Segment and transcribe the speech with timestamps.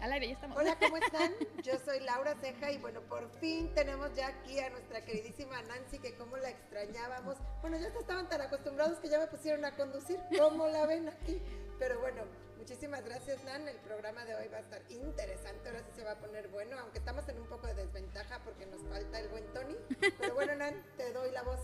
[0.00, 0.56] Al aire, ya estamos.
[0.56, 1.32] Hola, ¿cómo están?
[1.62, 5.98] Yo soy Laura Ceja y bueno, por fin tenemos ya aquí a nuestra queridísima Nancy,
[5.98, 7.36] que como la extrañábamos.
[7.60, 10.18] Bueno, ya estaban tan acostumbrados que ya me pusieron a conducir.
[10.38, 11.42] ¿Cómo la ven aquí?
[11.78, 12.22] Pero bueno,
[12.56, 13.68] muchísimas gracias, Nan.
[13.68, 15.68] El programa de hoy va a estar interesante.
[15.68, 18.64] Ahora sí se va a poner bueno, aunque estamos en un poco de desventaja porque
[18.64, 19.76] nos falta el buen Tony.
[20.18, 21.60] Pero bueno, Nan, te doy la voz.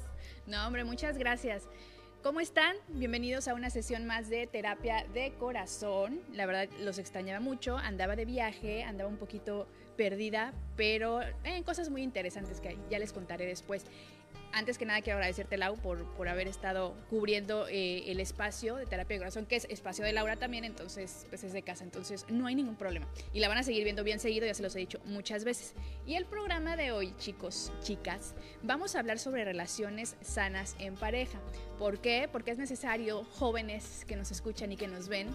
[0.47, 1.65] No, hombre, muchas gracias.
[2.27, 2.75] ¿Cómo están?
[2.89, 6.21] Bienvenidos a una sesión más de terapia de corazón.
[6.33, 11.89] La verdad los extrañaba mucho, andaba de viaje, andaba un poquito perdida, pero en cosas
[11.89, 13.85] muy interesantes que hay, ya les contaré después
[14.53, 18.87] antes que nada quiero agradecerte, Lau, por, por haber estado cubriendo eh, el espacio de
[18.87, 22.25] terapia de corazón, que es espacio de Laura también, entonces pues es de casa, entonces
[22.31, 23.07] no hay ningún problema.
[23.33, 25.75] Y la van a seguir viendo bien seguido, ya se los he dicho muchas veces.
[26.07, 31.39] Y el programa de hoy, chicos, chicas, vamos a hablar sobre relaciones sanas en pareja.
[31.79, 32.29] ¿Por qué?
[32.31, 35.29] Porque es necesario, jóvenes que nos escuchan y que nos ven,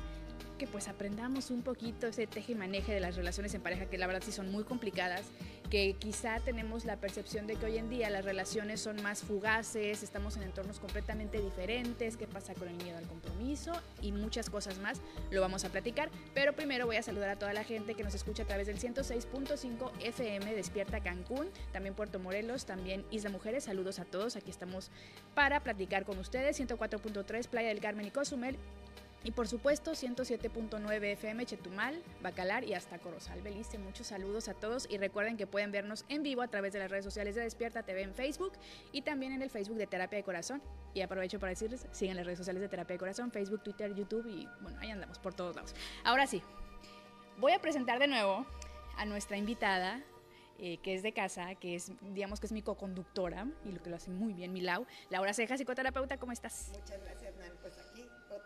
[0.61, 3.97] que pues aprendamos un poquito ese teje y maneje de las relaciones en pareja, que
[3.97, 5.23] la verdad sí son muy complicadas,
[5.71, 10.03] que quizá tenemos la percepción de que hoy en día las relaciones son más fugaces,
[10.03, 13.71] estamos en entornos completamente diferentes, qué pasa con el miedo al compromiso
[14.03, 15.01] y muchas cosas más,
[15.31, 18.13] lo vamos a platicar, pero primero voy a saludar a toda la gente que nos
[18.13, 23.97] escucha a través del 106.5 FM Despierta Cancún, también Puerto Morelos, también Isla Mujeres, saludos
[23.97, 24.91] a todos, aquí estamos
[25.33, 28.59] para platicar con ustedes, 104.3 Playa del Carmen y Cozumel,
[29.23, 33.77] y por supuesto, 107.9 FM Chetumal, Bacalar y hasta Corozal Belice.
[33.77, 36.89] Muchos saludos a todos y recuerden que pueden vernos en vivo a través de las
[36.89, 38.53] redes sociales de Despierta TV en Facebook
[38.91, 40.61] y también en el Facebook de Terapia de Corazón.
[40.93, 44.25] Y aprovecho para decirles, sigan las redes sociales de Terapia de Corazón, Facebook, Twitter, YouTube
[44.27, 45.75] y bueno, ahí andamos por todos lados.
[46.03, 46.41] Ahora sí,
[47.37, 48.45] voy a presentar de nuevo
[48.97, 50.01] a nuestra invitada,
[50.57, 53.89] eh, que es de casa, que es, digamos que es mi co-conductora y lo que
[53.89, 54.85] lo hace muy bien, mi Lau.
[55.09, 56.71] Laura Ceja, psicoterapeuta, ¿cómo estás?
[56.73, 57.51] Muchas gracias, Nan.
[57.61, 57.77] Pues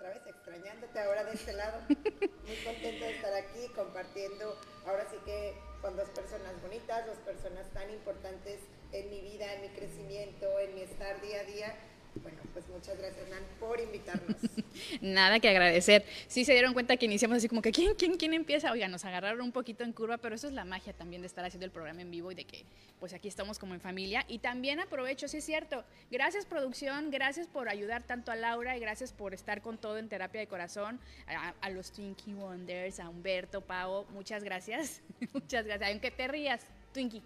[0.05, 1.81] otra vez extrañándote ahora de este lado.
[1.89, 7.67] Muy contenta de estar aquí compartiendo, ahora sí que con dos personas bonitas, dos personas
[7.73, 8.59] tan importantes
[8.91, 11.75] en mi vida, en mi crecimiento, en mi estar día a día.
[12.21, 14.37] Bueno, pues muchas gracias, Nan, por invitarnos.
[15.01, 16.05] Nada que agradecer.
[16.27, 18.71] Sí se dieron cuenta que iniciamos así como que ¿quién, quién, quién empieza?
[18.71, 21.43] Oiga, nos agarraron un poquito en curva, pero eso es la magia también de estar
[21.43, 22.65] haciendo el programa en vivo y de que
[22.99, 24.25] pues aquí estamos como en familia.
[24.27, 28.79] Y también aprovecho, sí es cierto, gracias producción, gracias por ayudar tanto a Laura y
[28.79, 33.09] gracias por estar con todo en terapia de corazón, a, a los Twinkie Wonders, a
[33.09, 35.01] Humberto, Pau, muchas gracias,
[35.33, 36.61] muchas gracias, aunque te rías,
[36.93, 37.21] Twinkie,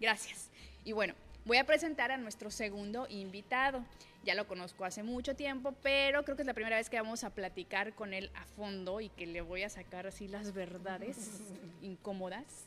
[0.00, 0.48] gracias.
[0.84, 1.14] Y bueno,
[1.44, 3.84] voy a presentar a nuestro segundo invitado.
[4.24, 7.24] Ya lo conozco hace mucho tiempo, pero creo que es la primera vez que vamos
[7.24, 11.42] a platicar con él a fondo y que le voy a sacar así las verdades
[11.82, 12.66] incómodas.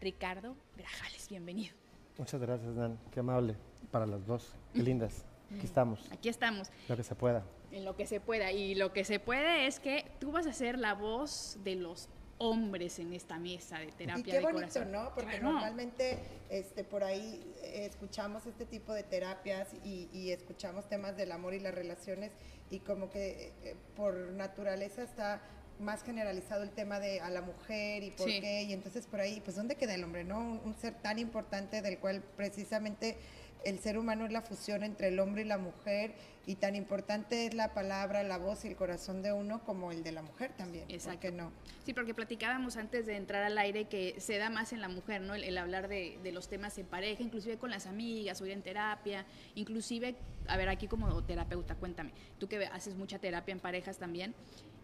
[0.00, 1.74] Ricardo Grajales, bienvenido.
[2.18, 2.98] Muchas gracias, Dan.
[3.12, 3.54] Qué amable
[3.90, 4.52] para las dos.
[4.74, 5.24] Qué lindas.
[5.54, 6.00] Aquí estamos.
[6.10, 6.68] Aquí estamos.
[6.88, 7.44] Lo que se pueda.
[7.70, 8.50] En lo que se pueda.
[8.52, 12.08] Y lo que se puede es que tú vas a ser la voz de los
[12.38, 14.92] hombres en esta mesa de terapia y qué de bonito, corazón.
[14.92, 15.14] ¿no?
[15.14, 15.52] Porque Claro.
[15.52, 16.18] normalmente
[16.50, 21.54] este, por ahí eh, escuchamos este tipo de terapias y, y escuchamos temas del amor
[21.54, 22.32] y las relaciones
[22.70, 25.40] y como que eh, por naturaleza está
[25.78, 28.40] más generalizado el tema de a la mujer y por Sí.
[28.40, 31.18] qué y entonces por ahí pues dónde queda el hombre no un, un ser tan
[31.18, 33.16] importante del cual precisamente
[33.64, 36.14] el ser humano es la fusión entre el hombre y la mujer
[36.46, 40.02] y tan importante es la palabra la voz y el corazón de uno como el
[40.02, 41.20] de la mujer también ¿por Exacto.
[41.20, 41.52] qué no
[41.84, 45.20] Sí, porque platicábamos antes de entrar al aire que se da más en la mujer,
[45.20, 45.36] ¿no?
[45.36, 48.50] El, el hablar de, de los temas en pareja, inclusive con las amigas, o ir
[48.50, 49.24] en terapia,
[49.54, 50.16] inclusive,
[50.48, 54.34] a ver, aquí como terapeuta, cuéntame, tú que haces mucha terapia en parejas también,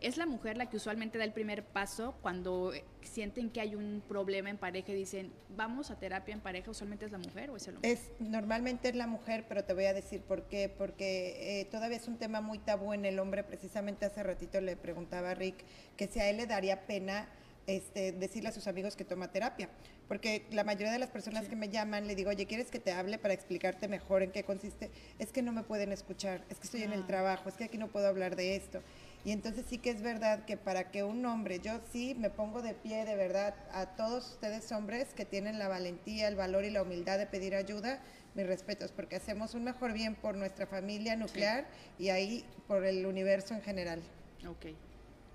[0.00, 3.74] ¿es la mujer la que usualmente da el primer paso cuando eh, sienten que hay
[3.74, 7.50] un problema en pareja y dicen, vamos a terapia en pareja, usualmente es la mujer
[7.50, 7.92] o es el hombre?
[7.92, 10.68] Es, normalmente es la mujer, pero te voy a decir por qué.
[10.68, 13.44] Porque eh, todavía es un tema muy tabú en el hombre.
[13.44, 15.56] Precisamente hace ratito le preguntaba a Rick
[15.98, 17.28] que si a él le daría pena
[17.66, 19.68] este, decirle a sus amigos que toma terapia.
[20.08, 22.92] Porque la mayoría de las personas que me llaman le digo, oye, ¿quieres que te
[22.92, 24.90] hable para explicarte mejor en qué consiste?
[25.18, 27.06] Es que no me pueden escuchar, es que estoy en el Ah.
[27.06, 28.82] trabajo, es que aquí no puedo hablar de esto.
[29.24, 32.60] Y entonces sí que es verdad que para que un hombre, yo sí me pongo
[32.62, 36.70] de pie de verdad a todos ustedes hombres que tienen la valentía, el valor y
[36.70, 38.00] la humildad de pedir ayuda,
[38.34, 41.66] mis respetos, porque hacemos un mejor bien por nuestra familia nuclear
[41.98, 44.02] y ahí por el universo en general.
[44.48, 44.66] Ok.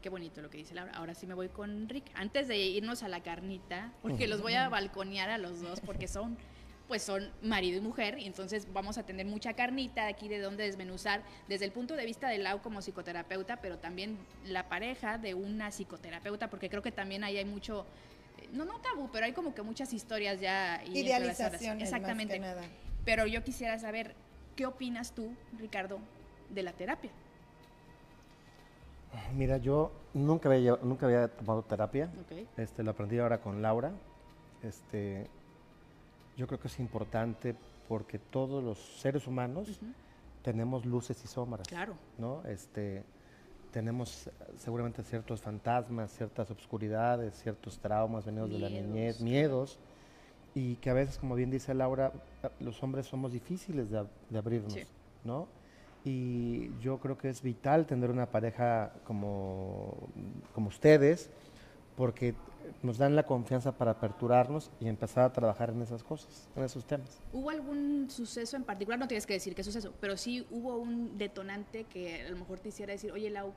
[0.02, 0.94] Qué bonito lo que dice Laura.
[0.94, 2.06] Ahora sí me voy con Rick.
[2.14, 6.08] Antes de irnos a la carnita, porque los voy a balconear a los dos, porque
[6.08, 6.38] son,
[6.88, 10.64] pues son marido y mujer, y entonces vamos a tener mucha carnita aquí de donde
[10.64, 15.34] desmenuzar desde el punto de vista de Lau como psicoterapeuta, pero también la pareja de
[15.34, 17.86] una psicoterapeuta, porque creo que también ahí hay mucho,
[18.38, 21.00] eh, no, no tabú, pero hay como que muchas historias ya y.
[21.00, 22.40] Idealizaciones Exactamente.
[22.40, 22.87] más que nada.
[23.08, 24.16] Pero yo quisiera saber,
[24.58, 25.98] ¿qué opinas tú, Ricardo,
[26.50, 27.10] de la terapia?
[29.34, 32.12] Mira, yo nunca había, nunca había tomado terapia.
[32.26, 32.46] Ok.
[32.58, 33.94] Este, lo aprendí ahora con Laura.
[34.62, 35.26] Este,
[36.36, 37.56] yo creo que es importante
[37.88, 39.80] porque todos los seres humanos
[40.42, 41.66] tenemos luces y sombras.
[41.66, 41.96] Claro.
[42.18, 42.44] ¿no?
[42.44, 43.06] Este,
[43.72, 49.80] tenemos eh, seguramente ciertos fantasmas, ciertas obscuridades, ciertos traumas venidos de la Miedos, niñez, miedos,
[50.58, 52.12] y que a veces, como bien dice Laura,
[52.42, 54.82] a- los hombres somos difíciles de, ab- de abrirnos, Sí.
[55.24, 55.48] ¿no?
[56.04, 60.10] Y yo creo que es vital tener una pareja como,
[60.56, 61.30] como ustedes,
[61.96, 62.34] porque
[62.82, 66.86] nos dan la confianza para aperturarnos y empezar a trabajar en esas cosas, en esos
[66.86, 67.20] temas.
[67.34, 69.00] ¿Hubo algún suceso en particular?
[69.00, 72.60] No tienes que decir qué suceso, pero sí hubo un detonante que a lo mejor
[72.60, 73.54] te hiciera decir, oye, Lau,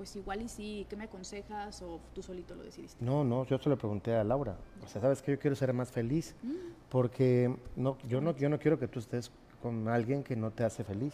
[0.00, 1.82] pues igual y sí, ¿qué me aconsejas?
[1.82, 3.04] O tú solito lo decidiste.
[3.04, 4.56] No, no, yo se lo pregunté a Laura.
[4.82, 6.34] O sea, sabes que yo quiero ser más feliz,
[6.88, 9.30] porque no, yo no, yo no quiero que tú estés
[9.60, 11.12] con alguien que no te hace feliz.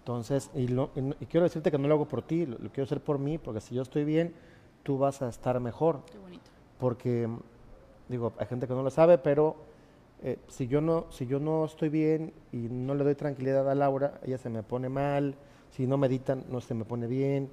[0.00, 0.90] Entonces, y, lo-
[1.30, 3.62] quiero decirte que no lo hago por ti, lo, lo quiero hacer por mí, porque
[3.62, 4.34] si yo estoy bien,
[4.82, 6.02] tú vas a estar mejor.
[6.12, 6.50] Qué bonito.
[6.78, 7.26] Porque,
[8.10, 9.56] digo, hay gente que no lo sabe, pero
[10.22, 13.74] eh, si, yo no, si yo no estoy bien y no le doy tranquilidad a
[13.74, 15.34] Laura, ella se me pone mal,
[15.70, 17.48] si no meditan, no se me pone bien,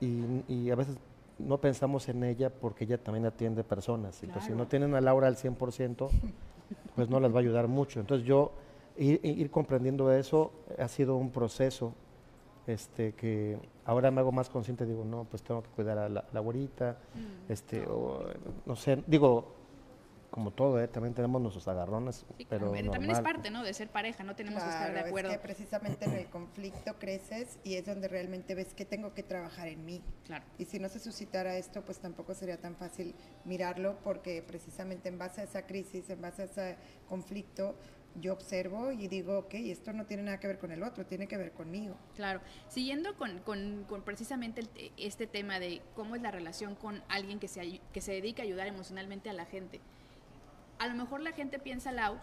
[0.00, 0.96] y, y a veces
[1.38, 4.22] no pensamos en ella porque ella también atiende personas.
[4.22, 6.08] Entonces, si no tienen a Laura al 100%,
[6.96, 8.00] pues no las va a ayudar mucho.
[8.00, 8.52] Entonces, yo
[8.98, 11.94] ir, ir comprendiendo eso ha sido un proceso
[12.66, 16.24] este, que ahora me hago más consciente, digo, no, pues tengo que cuidar a la,
[16.32, 17.50] la güerita, Mm.
[17.52, 18.22] este, o,
[18.66, 19.54] no sé, digo,
[20.30, 20.88] como todo, ¿eh?
[20.88, 23.62] también tenemos nuestros agarrones, Sí, pero claro, también es parte, ¿no?
[23.64, 25.30] De ser pareja, no tenemos que estar Claro, de acuerdo.
[25.30, 29.22] Es que precisamente en el conflicto creces y es donde realmente ves que tengo que
[29.22, 30.02] trabajar en mí.
[30.24, 30.44] Claro.
[30.58, 35.18] Y si no se suscitara esto, pues tampoco sería tan fácil mirarlo porque precisamente en
[35.18, 36.76] base a esa crisis, en base a ese
[37.08, 37.74] conflicto,
[38.16, 41.28] yo observo y digo, ok, esto no tiene nada que ver con el otro, tiene
[41.28, 41.96] que ver conmigo.
[42.16, 46.74] Claro, siguiendo con, con- con precisamente el te- este tema de cómo es la relación
[46.74, 49.80] con alguien que se, que se dedica a ayudar emocionalmente a la gente.
[50.80, 52.16] A lo mejor la gente piensa, Lau,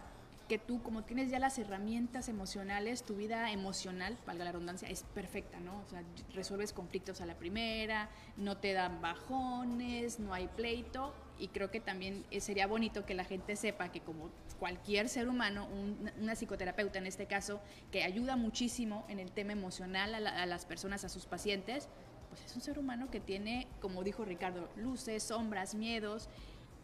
[0.48, 5.02] que tú como tienes ya las herramientas emocionales, tu vida emocional, valga la redundancia, es
[5.14, 5.82] perfecta, ¿no?
[5.86, 6.02] O sea,
[6.34, 11.80] resuelves conflictos a la primera, no te dan bajones, no hay pleito y creo que
[11.80, 16.34] también eh, sería bonito que la gente sepa que como cualquier ser humano, un- una
[16.34, 17.60] psicoterapeuta en este caso,
[17.92, 21.88] que ayuda muchísimo en el tema emocional a las personas, a sus pacientes,
[22.30, 26.28] pues es un ser humano que tiene, como dijo Ricardo, luces, sombras, miedos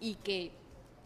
[0.01, 0.53] y que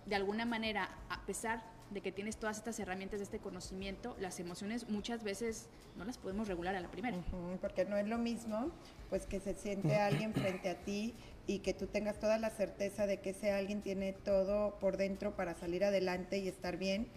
[0.08, 4.40] de alguna manera, a pesar de que tienes todas estas herramientas de este conocimiento, las
[4.40, 7.16] emociones muchas veces no las podemos regular a la primera.
[7.60, 8.70] Porque no es lo mismo,
[9.08, 11.14] pues que se siente alguien frente a ti
[11.46, 15.34] y que tú tengas toda la certeza de que ese alguien tiene todo por dentro
[15.34, 17.08] para salir adelante y estar bien.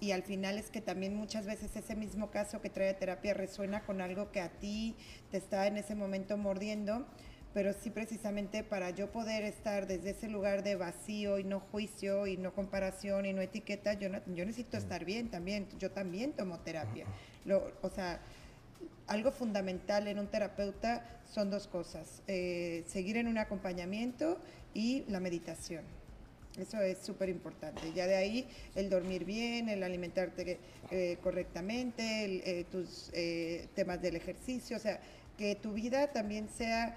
[0.00, 3.34] Y al final es que también muchas veces ese mismo caso que trae a terapia
[3.34, 4.96] resuena con algo que a ti
[5.30, 7.06] te está en ese momento mordiendo,
[7.54, 12.26] pero sí precisamente para yo poder estar desde ese lugar de vacío y no juicio
[12.26, 16.32] y no comparación y no etiqueta, yo, no- yo necesito estar bien también, yo también
[16.32, 17.06] tomo terapia.
[17.44, 18.20] Lo, o sea,
[19.06, 24.38] algo fundamental en un terapeuta son dos cosas, eh, seguir en un acompañamiento
[24.74, 25.84] y la meditación.
[26.58, 27.80] Eso es súper importante.
[27.94, 30.58] Ya de ahí el dormir bien, el alimentarte
[30.90, 35.00] eh, correctamente, el, eh, tus eh, temas del ejercicio, o sea,
[35.36, 36.96] que tu vida también sea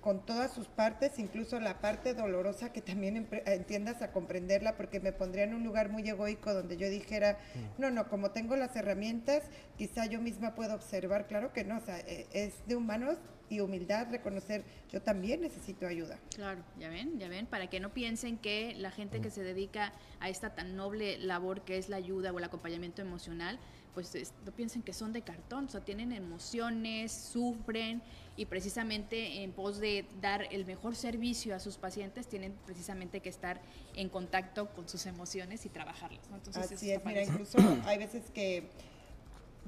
[0.00, 5.00] con todas sus partes, incluso la parte dolorosa que también empre- entiendas a comprenderla, porque
[5.00, 7.38] me pondría en un lugar muy egoico donde yo dijera,
[7.78, 9.44] no, no, como tengo las herramientas,
[9.78, 13.16] quizá yo misma puedo observar, claro que no, o sea, eh, es de humanos
[13.50, 16.18] y humildad reconocer, yo también necesito ayuda.
[16.34, 19.92] Claro, ya ven, ya ven, para que no piensen que la gente que se dedica
[20.20, 23.58] a esta tan noble labor que es la ayuda o el acompañamiento emocional,
[23.92, 28.02] pues es- no piensen que son de cartón, o sea, tienen emociones, sufren
[28.36, 33.28] y precisamente en pos de dar el mejor servicio a sus pacientes tienen precisamente que
[33.28, 33.60] estar
[33.94, 36.28] en contacto con sus emociones y trabajarlas.
[36.30, 36.36] ¿no?
[36.36, 38.68] Entonces, Así es, mira, incluso hay veces que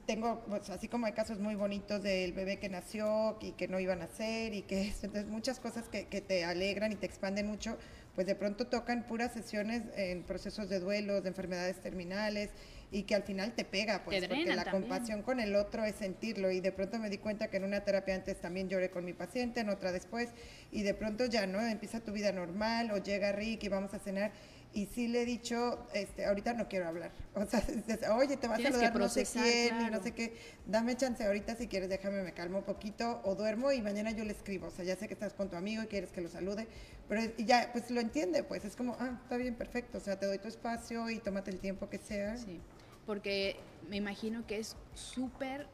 [0.04, 3.80] tengo, pues, así como hay casos muy bonitos del bebé que nació y que no
[3.80, 7.46] iban a nacer y que entonces muchas cosas que, que te alegran y te expanden
[7.46, 7.78] mucho,
[8.16, 12.50] pues de pronto tocan puras sesiones en procesos de duelo, de enfermedades terminales
[12.90, 14.82] y que al final te pega, pues, Te porque la también.
[14.82, 17.84] compasión con el otro es sentirlo y de pronto me di cuenta que en una
[17.84, 20.30] terapia antes también lloré con mi paciente, en otra después
[20.72, 23.98] y de pronto ya no, empieza tu vida normal o llega Rick y vamos a
[23.98, 24.32] cenar
[24.76, 27.10] y sí le he dicho, este, ahorita no quiero hablar.
[27.34, 27.64] O sea,
[28.14, 29.96] oye, te vas a saludar no sé quién y claro.
[29.96, 30.36] no sé qué.
[30.66, 34.22] Dame chance ahorita si quieres, déjame, me calmo un poquito o duermo y mañana yo
[34.22, 34.66] le escribo.
[34.66, 36.68] O sea, ya sé que estás con tu amigo y quieres que lo salude,
[37.08, 39.96] pero y ya, pues lo entiende, pues es como, ah, está bien, perfecto.
[39.96, 42.36] O sea, te doy tu espacio y tómate el tiempo que sea.
[42.36, 42.60] Sí,
[43.06, 43.56] porque
[43.88, 45.68] me imagino que es súper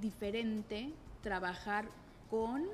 [0.00, 1.90] diferente trabajar
[2.30, 2.64] con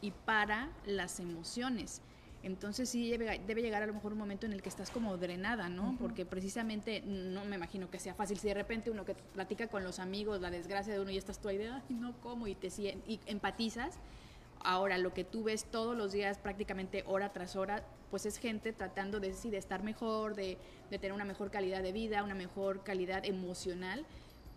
[0.00, 2.00] y para las emociones.
[2.42, 5.16] Entonces sí debe, debe, llegar a lo mejor un momento en el que estás como
[5.16, 5.96] drenada, ¿no?
[5.98, 8.38] Porque precisamente no me imagino que sea fácil.
[8.38, 11.38] Si de repente uno que platica con los amigos la desgracia de uno y estás
[11.38, 12.48] tú ahí de, ay, no, ¿cómo?
[12.48, 13.98] Y te y empatizas.
[14.64, 18.72] Ahora, lo que tú ves todos los días, prácticamente hora tras hora, pues es gente
[18.72, 20.56] tratando de, sí, de estar mejor, de,
[20.90, 24.04] de tener una mejor calidad de vida, una mejor calidad emocional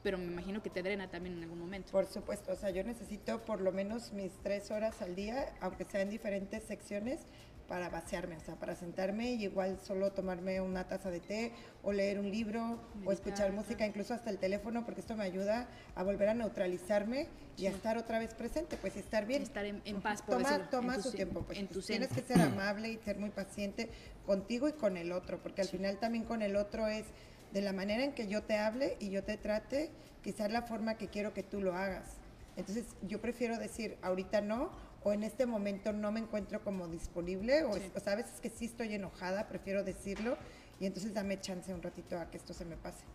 [0.06, 1.92] pero me imagino que te drena también en algún momento.
[1.92, 5.84] Por supuesto, o sea, yo necesito por lo menos mis tres horas al día, aunque
[5.84, 7.22] sea en diferentes secciones,
[7.68, 11.52] para vaciarme, o sea, para sentarme y igual solo tomarme una taza de té
[11.84, 15.68] o leer un libro o escuchar música, incluso hasta el teléfono, porque esto me ayuda
[15.96, 19.42] a volver a neutralizarme y a estar otra vez presente, pues estar bien.
[19.42, 22.90] Estar en, paz, por Toma, toma su tiempo, pues, en pues, tienes que ser amable
[22.90, 23.90] y ser muy paciente
[24.26, 27.06] contigo y con el otro, porque al final también con el otro es
[27.54, 29.90] de la manera en que yo te hable y yo te trate,
[30.24, 32.18] quizás la forma que quiero que tú lo hagas.
[32.58, 34.72] Entonces yo prefiero decir, ahorita no,
[35.06, 38.66] o en este momento no me encuentro como disponible, o, o a veces que sí
[38.66, 40.36] estoy enojada, prefiero decirlo,
[40.80, 43.06] y entonces dame chance un ratito a que esto se me pase.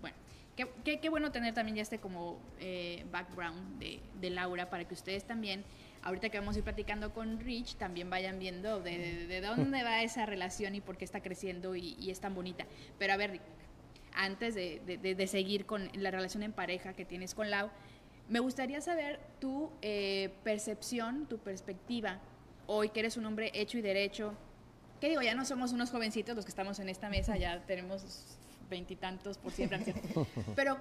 [0.00, 0.16] Bueno,
[0.56, 4.94] qué, qué, bueno tener también ya este como eh, background de, de, Laura para que
[4.94, 5.64] ustedes también,
[6.02, 10.02] ahorita que vamos a ir platicando con Rich, también vayan viendo de, de, dónde va
[10.02, 12.64] esa relación y por qué está creciendo y, y es tan bonita.
[12.98, 13.42] Pero a ver,
[14.14, 17.68] antes de, de, seguir con la relación en pareja que tienes con Lau,
[18.28, 22.20] me gustaría saber tu eh, percepción, tu perspectiva,
[22.66, 24.34] hoy que eres un hombre hecho y derecho.
[25.00, 25.22] ¿Qué digo?
[25.22, 29.52] Ya no somos unos jovencitos los que estamos en esta mesa, ya tenemos veintitantos por
[29.52, 29.94] siempre.
[30.56, 30.76] Pero,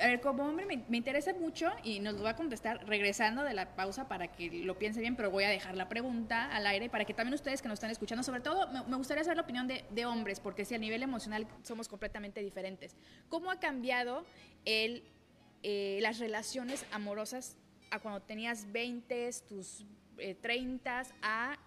[0.00, 3.54] a ver, como hombre me, interesa mucho y nos lo va a contestar regresando de
[3.54, 6.88] la pausa para que lo piense bien, pero voy a dejar la pregunta al aire
[6.88, 9.66] para que también ustedes que nos están escuchando, sobre todo me, gustaría saber la opinión
[9.66, 12.94] de, de, hombres, porque si a nivel emocional somos completamente diferentes.
[13.28, 14.24] ¿Cómo ha cambiado
[14.64, 15.02] el
[15.62, 17.56] eh, las relaciones amorosas
[17.90, 19.84] a cuando tenías 20, tus
[20.40, 21.58] 30, eh, a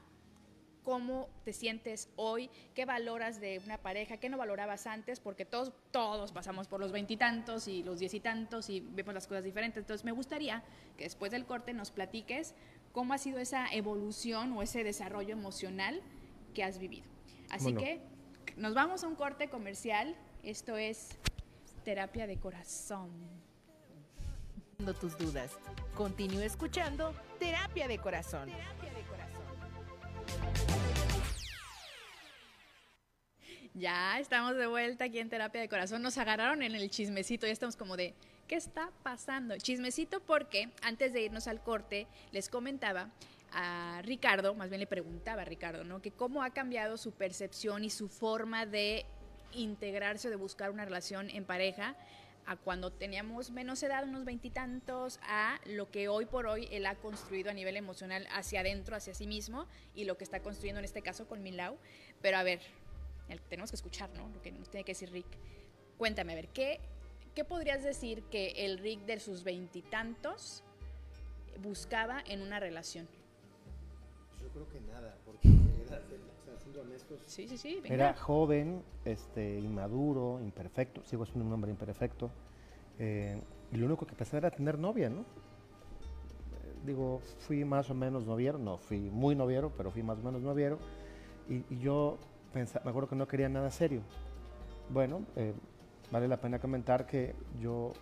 [0.83, 5.71] cómo te sientes hoy, qué valoras de una pareja, qué no valorabas antes, porque todos,
[5.91, 9.81] todos pasamos por los veintitantos y, los diez y tantos y vemos las cosas diferentes.
[9.81, 10.63] Entonces me gustaría
[10.97, 12.53] que después del corte nos platiques
[12.91, 16.01] cómo ha sido esa evolución o ese desarrollo emocional
[16.53, 17.05] que has vivido.
[17.49, 18.01] Así que
[18.57, 20.15] nos vamos a un corte comercial.
[20.43, 21.17] Esto es
[21.83, 23.42] terapia de corazón
[24.99, 25.51] tus dudas.
[25.95, 28.49] Continúe escuchando Terapia de Corazón.
[33.75, 36.01] Ya estamos de vuelta aquí en Terapia de Corazón.
[36.01, 38.13] Nos agarraron en el chismecito, ya estamos como de,
[38.47, 39.57] ¿qué está pasando?
[39.57, 43.09] Chismecito porque antes de irnos al corte les comentaba
[43.51, 46.01] a Ricardo, más bien le preguntaba a Ricardo, ¿no?
[46.01, 49.05] Que cómo ha cambiado su percepción y su forma de
[49.53, 51.95] integrarse o de buscar una relación en pareja
[52.45, 56.95] a cuando teníamos menos edad, unos veintitantos, a lo que hoy por hoy él ha
[56.95, 60.85] construido a nivel emocional hacia adentro, hacia sí mismo, y lo que está construyendo en
[60.85, 61.77] este caso con Milau.
[62.21, 62.59] Pero a ver,
[63.49, 64.29] tenemos que escuchar, ¿no?
[64.29, 65.27] Lo que nos tiene que decir Rick.
[65.97, 66.79] Cuéntame, a ver, ¿qué,
[67.35, 70.63] qué podrías decir que el Rick de sus veintitantos
[71.61, 73.07] buscaba en una relación?
[74.41, 76.01] Yo creo que nada, porque era,
[76.73, 82.31] siendo honestos, sí, sí, sí, era joven, este, inmaduro, imperfecto, sigo siendo un hombre imperfecto,
[82.99, 83.39] eh,
[83.71, 85.21] y lo único que pensaba era tener novia, ¿no?
[85.21, 85.25] Eh,
[86.85, 90.41] digo, fui más o menos noviero, no fui muy noviero, pero fui más o menos
[90.41, 90.79] noviero,
[91.49, 92.17] y, y yo
[92.51, 94.01] pensaba, me acuerdo que no quería nada serio.
[94.89, 95.53] Bueno, eh,
[96.11, 97.93] vale la pena comentar que yo,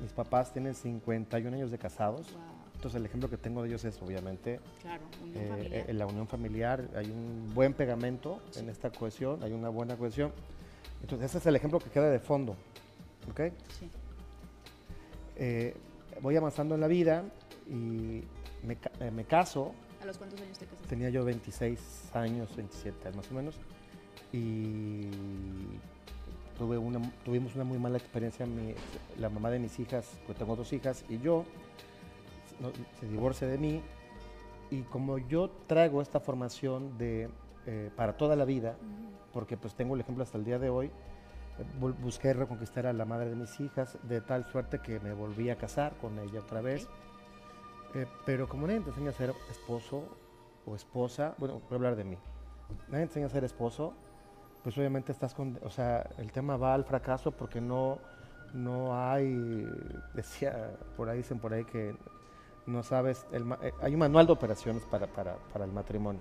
[0.00, 2.36] mis papás tienen 51 años de casados.
[2.80, 5.02] Entonces el ejemplo que tengo de ellos es obviamente claro,
[5.34, 10.32] eh, la unión familiar, hay un buen pegamento en esta cohesión, hay una buena cohesión.
[11.02, 12.56] Entonces ese es el ejemplo que queda de fondo.
[13.30, 13.52] ¿Ok?
[13.78, 13.90] Sí.
[15.36, 15.76] Eh,
[16.22, 17.22] voy avanzando en la vida
[17.68, 18.24] y
[18.64, 19.74] me, eh, me, caso.
[20.00, 20.88] ¿A los cuántos años te casaste?
[20.88, 23.56] Tenía yo 26 años, 27 más o menos.
[24.32, 25.02] Y
[26.56, 28.72] tuve una, tuvimos una muy mala experiencia, mi,
[29.18, 31.44] la mamá de mis hijas, pues tengo dos hijas, y yo
[32.98, 33.82] se divorcia de mí.
[34.70, 37.28] Y como yo traigo esta formación de,
[37.66, 38.76] eh, para toda la vida,
[39.32, 40.90] porque pues tengo el ejemplo hasta el día de hoy,
[42.00, 45.56] busqué reconquistar a la madre de mis hijas de tal suerte que me volví a
[45.56, 46.88] casar con ella otra vez.
[47.94, 50.04] Eh, pero como nadie te enseña a ser esposo
[50.64, 52.16] o esposa, bueno, voy a hablar de mí,
[52.88, 53.94] nadie te enseña a ser esposo,
[54.62, 57.98] pues obviamente estás con, o sea, el tema va al fracaso porque no,
[58.54, 59.66] no hay,
[60.14, 61.96] decía, por ahí dicen por ahí que
[62.70, 66.20] no sabes, eh, hay un manual de operaciones para, para, para el matrimonio.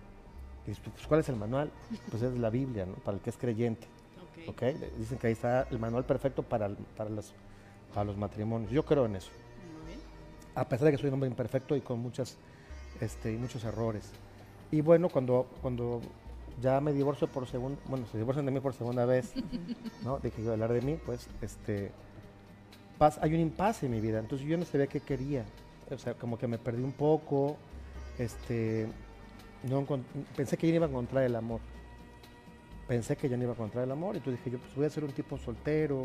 [0.68, 1.72] Y pues, ¿cuál es el manual?
[2.10, 2.94] Pues es la Biblia, ¿no?
[2.96, 3.88] Para el que es creyente.
[4.48, 4.75] Okay.
[4.98, 7.34] Dicen que ahí está el manual perfecto para, para, los,
[7.94, 8.72] para los matrimonios.
[8.72, 9.32] Yo creo en eso.
[10.56, 12.38] A pesar de que soy un hombre imperfecto y con muchas
[13.01, 14.12] este, muchos errores.
[14.72, 16.01] Y bueno, cuando, cuando
[16.62, 19.34] ya me divorcio por segunda, bueno, se divorcian de mí por segunda vez,
[20.03, 20.20] ¿no?
[20.38, 21.91] Iba a hablar de mí, pues, este,
[23.22, 24.20] hay un impasse en mi vida.
[24.20, 25.46] Entonces yo no sabía qué quería.
[25.91, 27.58] O sea, como que me perdí un poco,
[28.17, 28.88] este,
[29.63, 29.86] no
[30.36, 31.62] pensé que yo no iba a encontrar el amor.
[32.88, 34.86] Pensé que ya no iba a encontrar el amor y entonces dije yo, pues voy
[34.86, 36.03] a ser un tipo soltero,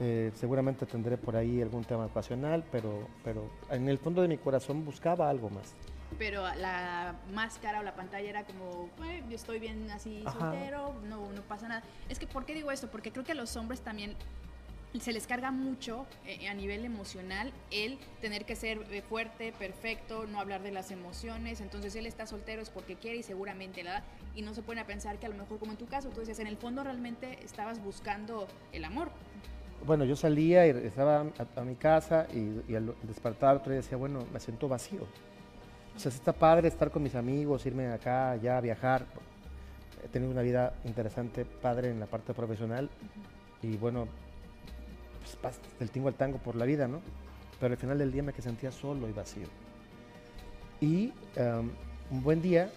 [0.00, 4.38] eh, seguramente tendré por ahí algún tema ocasional, pero, pero en el fondo de mi
[4.38, 5.74] corazón buscaba algo más.
[6.18, 10.38] Pero la máscara o la pantalla era como, "Eh, yo estoy bien así Ajá.
[10.38, 11.82] soltero, no, no pasa nada.
[12.08, 12.88] Es que, ¿por qué digo esto?
[12.90, 14.14] Porque creo que a los hombres también
[15.00, 20.26] se les carga mucho eh, a nivel emocional el tener que ser eh, fuerte, perfecto,
[20.26, 21.60] no hablar de las emociones.
[21.60, 24.04] Entonces él está soltero es porque quiere y seguramente la da.
[24.34, 26.20] Y no se pone a pensar que a lo mejor como en tu caso, tú
[26.20, 29.10] dices, en el fondo realmente estabas buscando el amor.
[29.86, 33.80] Bueno, yo salía y estaba a, a mi casa y, y al despertar otro día
[33.80, 35.06] decía, bueno, me siento vacío.
[35.94, 39.06] O sea, está padre estar con mis amigos, irme acá, allá, viajar.
[40.04, 42.88] He tenido una vida interesante, padre en la parte profesional.
[43.60, 44.08] Y bueno,
[45.40, 47.00] pues del tingo al tango por la vida, ¿no?
[47.60, 49.46] Pero al final del día me que sentía solo y vacío.
[50.80, 51.70] Y em,
[52.10, 52.70] un buen día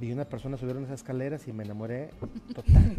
[0.00, 2.10] vi una persona subir unas escaleras y me enamoré
[2.54, 2.96] total.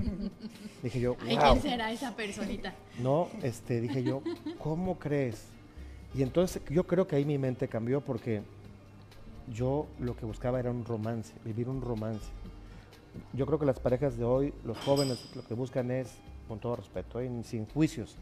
[0.84, 1.38] Dije yo, wow.
[1.40, 2.74] ¿quién será esa personita?
[3.00, 4.22] No, este, dije yo,
[4.60, 5.48] ¿cómo crees?
[6.16, 8.42] Y entonces yo creo que ahí mi mente cambió porque
[9.54, 12.26] yo lo que buscaba era un romance, vivir un romance.
[13.34, 16.18] Yo creo que las parejas de hoy, los jóvenes, lo que buscan es,
[16.48, 17.30] con todo respeto, ¿eh?
[17.44, 18.16] sin juicios.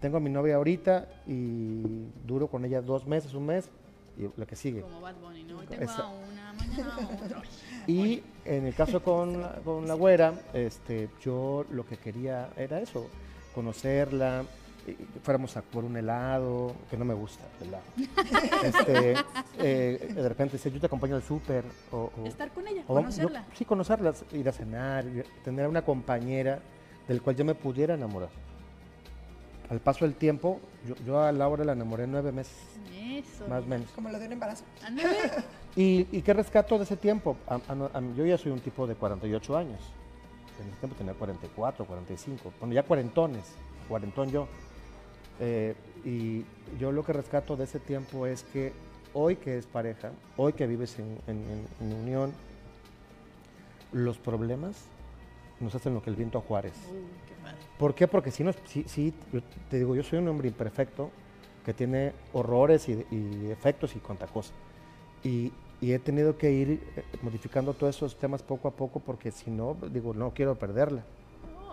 [0.00, 1.82] Tengo a mi novia ahorita y
[2.26, 3.68] duro con ella dos meses, un mes
[4.16, 4.82] y lo que sigue.
[4.82, 5.58] Como Bad Bunny, ¿no?
[5.58, 7.42] Hoy tengo Esa- a una, mañana a otra.
[7.86, 12.80] Y en el caso con, la- con la güera, este, yo lo que quería era
[12.80, 13.06] eso,
[13.54, 14.44] conocerla,
[15.22, 17.84] fuéramos a por un helado, que no me gusta el helado.
[18.62, 19.14] Este,
[19.58, 21.64] eh, de repente dice, yo te acompaño al súper.
[21.90, 23.46] O, o- Estar con ella, o vamos- yo- conocerla.
[23.56, 25.04] sí, conocerla, ir a cenar,
[25.44, 26.60] tener una compañera
[27.08, 28.28] del cual yo me pudiera enamorar.
[29.70, 32.56] Al paso del tiempo, yo, yo a Laura la enamoré en nueve meses,
[32.94, 33.46] Eso.
[33.48, 33.90] más o menos.
[33.90, 34.64] Como lo de un embarazo.
[35.76, 37.36] ¿Y, y qué rescato de ese tiempo?
[37.46, 39.80] A- a- a- yo ya soy un tipo de 48 años.
[40.60, 42.52] En ese tiempo tenía 44, 45.
[42.60, 43.44] Bueno, ya cuarentones,
[43.88, 44.48] cuarentón yo.
[45.40, 46.44] Eh, y
[46.80, 48.72] yo lo que rescato de ese tiempo es que
[49.12, 51.44] hoy que es pareja, hoy que vives en, en-
[51.80, 52.32] en- en unión,
[53.92, 54.76] los problemas
[55.60, 56.74] nos hacen lo que el viento a Juárez.
[56.90, 57.58] Uy, qué padre.
[57.78, 58.08] ¿Por qué?
[58.08, 59.40] Porque si no, sí, yo
[59.70, 61.10] te digo, yo soy un hombre imperfecto
[61.64, 64.52] que tiene horrores y, y efectos y cuanta cosa.
[65.22, 69.30] Y, y he tenido que ir eh, modificando todos esos temas poco a poco porque
[69.30, 71.04] si no, digo, no quiero perderla.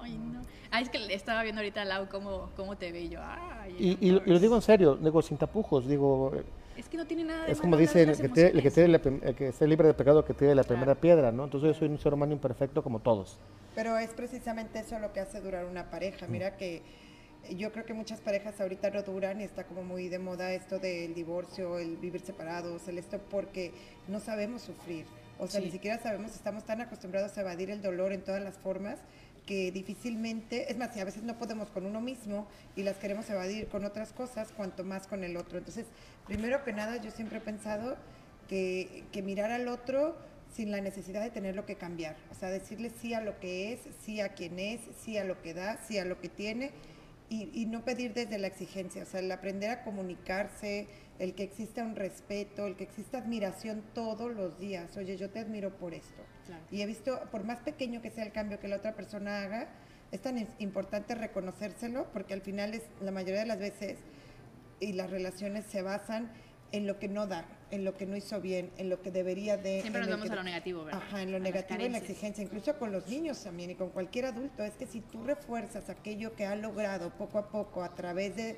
[0.01, 0.41] Ay, no.
[0.71, 3.19] Ah, es que estaba viendo ahorita a Lau cómo, cómo te ve y yo.
[3.23, 6.43] Ay, Y, y lo, y lo digo en serio, digo sin tapujos, digo, eh,
[6.77, 8.73] Es que no tiene nada de es como dicen, el que, tiene- el que, emociones.
[8.73, 10.75] tiene la prim- el que esté libre de pecado que tiene la Claro.
[10.75, 11.45] primera piedra, ¿no?
[11.45, 13.39] Entonces yo soy un ser humano imperfecto como todos.
[13.75, 16.27] Pero es precisamente eso lo que hace durar una pareja.
[16.27, 16.81] Mira que
[17.55, 20.79] yo creo que muchas parejas ahorita no duran y está como muy de moda esto
[20.79, 23.71] del divorcio, el vivir separados, el esto porque
[24.07, 25.05] no sabemos sufrir.
[25.37, 25.65] O sea, Sí.
[25.67, 28.99] ni siquiera sabemos, estamos tan acostumbrados a evadir el dolor en todas las formas
[29.45, 33.29] que difícilmente, es más, si a veces no podemos con uno mismo y las queremos
[33.29, 35.57] evadir con otras cosas, cuanto más con el otro.
[35.57, 35.85] Entonces,
[36.25, 37.97] primero que nada, yo siempre he pensado
[38.47, 40.15] que, que mirar al otro
[40.53, 42.15] sin la necesidad de tenerlo que cambiar.
[42.31, 45.41] O sea, decirle sí a lo que es, sí a quien es, sí a lo
[45.41, 46.71] que da, sí a lo que tiene
[47.29, 49.03] y, y no pedir desde la exigencia.
[49.03, 50.87] O sea, el aprender a comunicarse,
[51.19, 54.95] el que exista un respeto, el que exista admiración todos los días.
[54.97, 56.21] Oye, yo te admiro por esto.
[56.45, 56.63] Claro.
[56.71, 59.69] Y he visto, por más pequeño que sea el cambio que la otra persona haga,
[60.11, 63.97] es tan importante reconocérselo porque al final es la mayoría de las veces
[64.79, 66.31] y las relaciones se basan
[66.71, 69.55] en lo que no da, en lo que no hizo bien, en lo que debería
[69.55, 69.81] de...
[69.81, 71.01] Siempre nos vamos que- a lo negativo, ¿verdad?
[71.01, 73.75] Ajá, en lo A negativo y en la exigencia, incluso con los niños también y
[73.75, 74.63] con cualquier adulto.
[74.63, 78.57] Es que si tú refuerzas aquello que ha logrado poco a poco a través de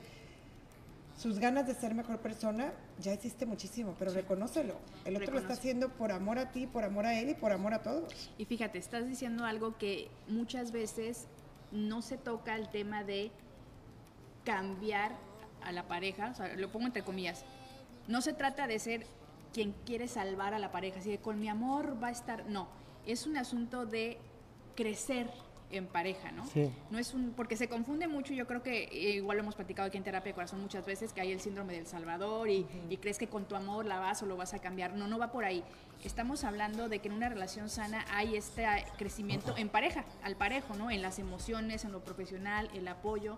[1.17, 4.75] sus ganas de ser mejor persona, ya hiciste muchísimo, pero reconócelo.
[5.03, 7.51] El otro lo está haciendo por amor a ti, por amor a él y por
[7.51, 8.29] amor a todos.
[8.37, 11.27] Y fíjate, estás diciendo algo que muchas veces
[11.71, 13.31] no se toca el tema de
[14.45, 15.17] cambiar
[15.63, 17.43] a la pareja, o sea, lo pongo entre comillas.
[18.07, 19.05] No se trata de ser
[19.53, 22.47] quien quiere salvar a la pareja, así de con mi amor va a estar.
[22.47, 22.67] No,
[23.07, 24.19] es un asunto de
[24.75, 25.29] crecer
[25.71, 26.45] en pareja, ¿no?
[26.47, 26.71] Sí.
[26.89, 29.87] No es un, porque se confunde mucho, yo creo que eh, igual lo hemos platicado
[29.87, 32.97] aquí en terapia de corazón muchas veces, que hay el síndrome del Salvador y, y
[32.97, 34.93] crees que con tu amor la vas o lo vas a cambiar.
[34.93, 35.63] No, no va por ahí.
[36.03, 38.65] Estamos hablando de que en una relación sana hay este
[38.97, 40.89] crecimiento en pareja, al parejo, ¿no?
[40.91, 43.37] En las emociones, en lo profesional, el apoyo.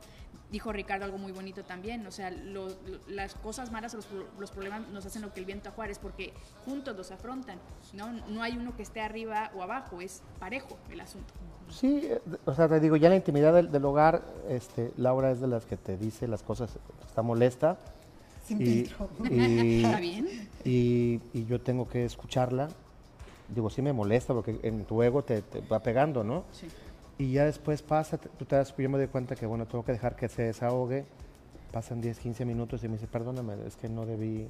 [0.51, 2.69] Dijo Ricardo algo muy bonito también, o sea, lo-
[3.07, 4.07] las cosas malas los,
[4.39, 6.33] los problemas nos hacen lo que el viento a Juárez porque
[6.65, 7.59] juntos los afrontan,
[7.93, 8.11] ¿no?
[8.27, 11.31] No hay uno que esté arriba o abajo, es parejo el asunto.
[11.69, 12.09] Sí,
[12.45, 15.65] o sea, te digo, ya la intimidad del, del hogar, este, Laura es de las
[15.67, 17.77] que te dice las cosas, está molesta.
[18.49, 18.85] Sin y,
[19.29, 20.27] y- ¿Está bien?
[20.65, 22.67] y- y yo tengo que escucharla.
[23.47, 26.43] Digo, sí me molesta porque en tu ego te, te va pegando, ¿no?
[26.51, 26.67] Sí.
[27.17, 29.91] Y ya después pasa, tú te das, yo me doy cuenta que, bueno, tengo que
[29.91, 31.05] dejar que se desahogue.
[31.71, 34.47] Pasan 10, 15 minutos y me dice, perdóname, es que no debí.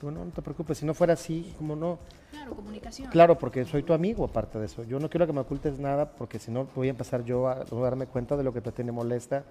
[0.00, 1.98] Digo, no, no te preocupes, si no fuera así, como no.
[2.30, 3.08] Claro, comunicación.
[3.10, 4.82] Claro, porque soy tu amigo, aparte de eso.
[4.84, 7.52] Yo no quiero que me ocultes nada, porque si no voy a empezar yo a,
[7.62, 9.44] a darme cuenta de lo que te tiene molesta.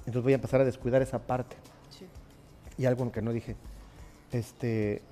[0.00, 1.56] Entonces voy a empezar a descuidar esa parte.
[1.90, 2.06] Sí.
[2.78, 3.56] Y algo que no dije.
[4.32, 5.02] Este,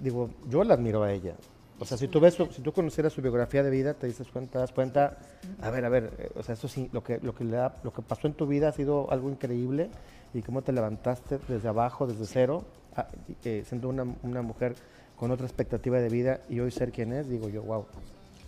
[0.00, 1.34] digo, yo la admiro a ella.
[1.80, 4.52] O sea, si tú ves, si tú conocieras su biografía de vida, te dices cuenta,
[4.54, 5.18] te das cuenta,
[5.60, 7.76] a ver, a ver, eh, o sea, eso sí, lo que, lo que le da-
[7.84, 9.88] lo que pasó en tu vida ha sido algo increíble
[10.34, 12.64] y cómo te levantaste desde abajo, desde cero,
[12.96, 13.06] a-
[13.44, 14.74] eh, siendo una, una mujer
[15.14, 17.86] con otra expectativa de vida y hoy ser quien es, digo yo, wow.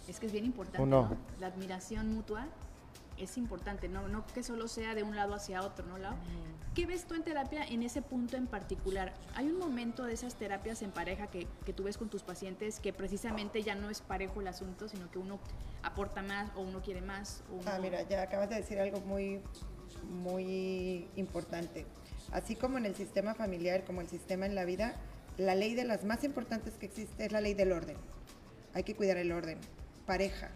[0.08, 1.02] Es que es bien importante, ¿O no?
[1.02, 1.16] ¿no?
[1.38, 2.48] La admiración mutua
[3.20, 6.14] es importante, no, no que solo sea de un lado hacia otro, ¿no, Lau?
[6.74, 9.12] ¿Qué ves tú en terapia en ese punto en particular?
[9.34, 12.78] ¿Hay un momento de esas terapias en pareja que, que tú ves con tus pacientes
[12.78, 15.40] que precisamente ya no es parejo el asunto, sino que uno
[15.82, 17.42] aporta más o uno quiere más?
[17.50, 17.64] O uno...
[17.66, 19.40] Ah, mira, ya acabas de decir algo muy,
[20.08, 21.86] muy importante.
[22.32, 24.94] Así como en el sistema familiar, como el sistema en la vida,
[25.36, 27.96] la ley de las más importantes que existe es la ley del orden.
[28.74, 29.58] Hay que cuidar el orden.
[30.06, 30.50] Pareja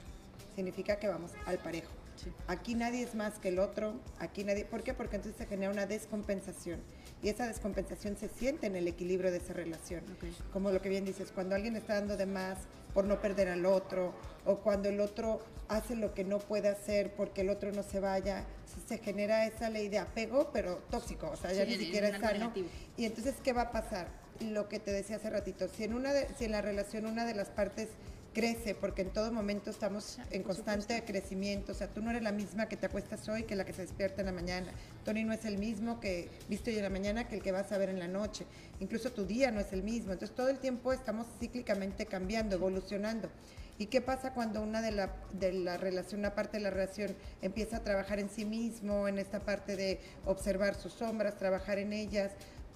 [0.55, 1.91] significa que vamos al parejo.
[2.17, 2.31] Sí.
[2.47, 4.95] Aquí nadie es más que el otro, aquí nadie, ¿por qué?
[4.95, 6.81] Porque entonces se genera una descompensación
[7.23, 10.03] y esa descompensación se siente en el equilibrio de esa relación.
[10.15, 10.53] Ok.
[10.53, 12.59] Como lo que bien dices, cuando alguien está dando de más
[12.93, 17.13] por no perder al otro o cuando el otro hace lo que no puede hacer
[17.15, 18.45] porque el otro no se vaya,
[18.87, 22.21] se genera esa ley de apego, pero tóxico, o sea, ya Sí, ni siquiera es
[22.21, 22.33] sano.
[22.39, 22.69] negativo.
[22.97, 24.09] Y entonces, ¿qué va a pasar?
[24.41, 27.25] Lo que te decía hace ratito, si en, una de- si en la relación una
[27.25, 27.89] de las partes
[28.35, 32.33] crece, porque en todo momento estamos en constante crecimiento, o sea, tú no eres la
[32.33, 34.71] misma que te acuestas hoy que la que se despierta en la mañana,
[35.05, 37.73] Tony no es el mismo que viste hoy en la mañana que el que vas
[37.73, 38.45] a ver en la noche,
[38.81, 43.31] incluso tu día no es el mismo, entonces todo el tiempo estamos cíclicamente cambiando, evolucionando.
[43.77, 47.17] ¿Y qué pasa cuando una de la, de la relación, una parte de la relación
[47.43, 51.93] empieza a trabajar en sí mismo, en esta parte de observar sus sombras, trabajar en
[51.93, 52.33] ellas?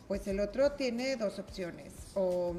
[0.09, 2.55] Pues el otro tiene dos opciones, o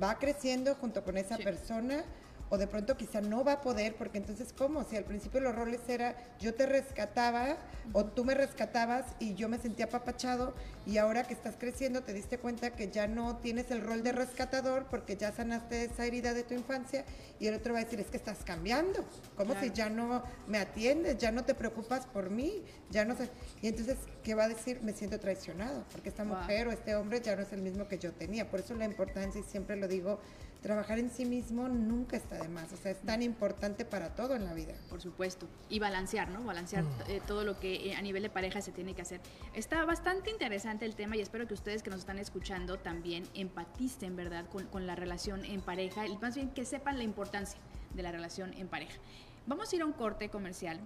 [0.00, 1.42] va creciendo junto con esa Sí.
[1.42, 2.04] persona,
[2.52, 4.84] o de pronto quizá no va a poder, porque entonces, ¿cómo?
[4.84, 7.56] Si al principio los roles era yo te rescataba
[7.92, 10.52] o tú me rescatabas y yo me sentía apapachado
[10.84, 14.12] y ahora que estás creciendo te diste cuenta que ya no tienes el rol de
[14.12, 17.04] rescatador porque ya sanaste esa herida de tu infancia
[17.38, 19.04] y el otro va a decir, es que estás cambiando,
[19.36, 19.66] como Claro.
[19.66, 23.30] si ya no me atiendes, ya no te preocupas por mí, ya no sé.
[23.62, 24.80] Y entonces, ¿qué va a decir?
[24.82, 26.36] Me siento traicionado, porque esta Wow.
[26.36, 28.50] mujer o este hombre ya no es el mismo que yo tenía.
[28.50, 30.18] Por eso la importancia, y siempre lo digo,
[30.60, 32.72] trabajar en sí mismo nunca está de más.
[32.72, 34.74] O sea, es tan importante para todo en la vida.
[34.88, 35.46] Por supuesto.
[35.68, 36.42] Y balancear, ¿no?
[36.44, 39.20] Balancear eh, todo lo que eh, a nivel de pareja se tiene que hacer.
[39.54, 44.16] Está bastante interesante el tema y espero que ustedes que nos están escuchando también empaticen,
[44.16, 44.46] ¿verdad?
[44.48, 47.60] Con, con la relación en pareja y más bien que sepan la importancia
[47.94, 48.98] de la relación en pareja.
[49.46, 50.80] Vamos a ir a un corte comercial.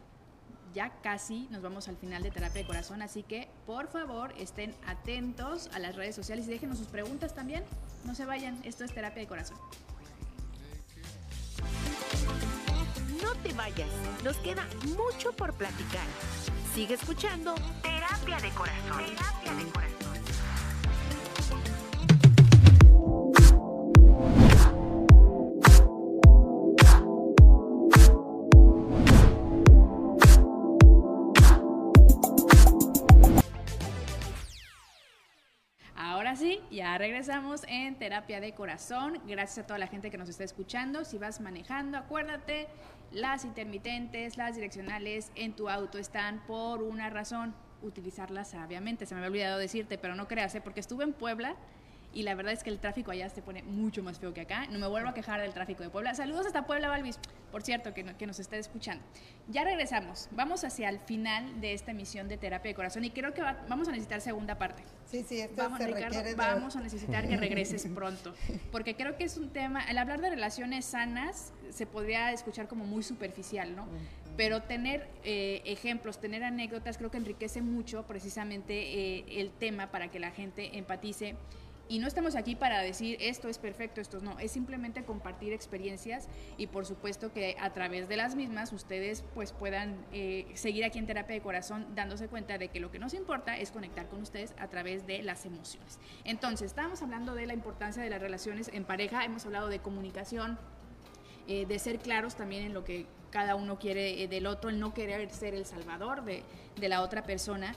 [0.74, 4.74] Ya casi nos vamos al final de Terapia de Corazón, así que por favor estén
[4.86, 7.62] atentos a las redes sociales y déjenos sus preguntas también.
[8.04, 9.56] No se vayan, esto es Terapia de Corazón.
[13.22, 13.88] No te vayas,
[14.24, 16.06] nos queda mucho por platicar.
[16.74, 18.98] Sigue escuchando Terapia de Corazón.
[18.98, 20.03] Terapia de Corazón.
[36.98, 39.20] Regresamos en Terapia de Corazón.
[39.26, 41.04] Gracias a toda la gente que nos está escuchando.
[41.04, 42.68] Si vas manejando, acuérdate,
[43.10, 47.54] las intermitentes, las direccionales en tu auto están por una razón.
[47.82, 49.06] Utilizarlas sabiamente.
[49.06, 50.60] Se me había olvidado decirte, pero no creas, ¿eh?
[50.60, 51.56] porque estuve en Puebla
[52.14, 54.66] y la verdad es que el tráfico allá se pone mucho más feo que acá.
[54.70, 56.14] No me vuelvo a quejar del tráfico de Puebla.
[56.14, 57.18] Saludos hasta Puebla, Balvis,
[57.50, 59.04] por cierto, que, no- que nos está escuchando.
[59.48, 60.28] Ya regresamos.
[60.30, 63.64] Vamos hacia el final de esta emisión de Terapia de Corazón y creo que va-
[63.68, 64.82] vamos a necesitar segunda parte.
[65.06, 66.34] Sí, sí, esto Vamos, se Ricardo, de...
[66.34, 68.34] vamos a necesitar que regreses pronto,
[68.72, 72.84] porque creo que es un tema, el hablar de relaciones sanas se podría escuchar como
[72.84, 73.86] muy superficial, ¿no?
[74.36, 80.08] pero tener eh, ejemplos, tener anécdotas, creo que enriquece mucho precisamente eh, el tema para
[80.10, 81.36] que la gente empatice.
[81.88, 86.28] Y no estamos aquí para decir esto es perfecto, esto no, es simplemente compartir experiencias
[86.56, 90.98] y por supuesto que a través de las mismas ustedes pues puedan eh, seguir aquí
[90.98, 94.22] en terapia de corazón dándose cuenta de que lo que nos importa es conectar con
[94.22, 95.98] ustedes a través de las emociones.
[96.24, 100.58] Entonces, estábamos hablando de la importancia de las relaciones en pareja, hemos hablado de comunicación,
[101.46, 104.94] de ser claros también en lo que cada uno quiere eh, del otro, el no
[104.94, 106.44] querer ser el salvador de
[106.88, 107.74] la otra persona.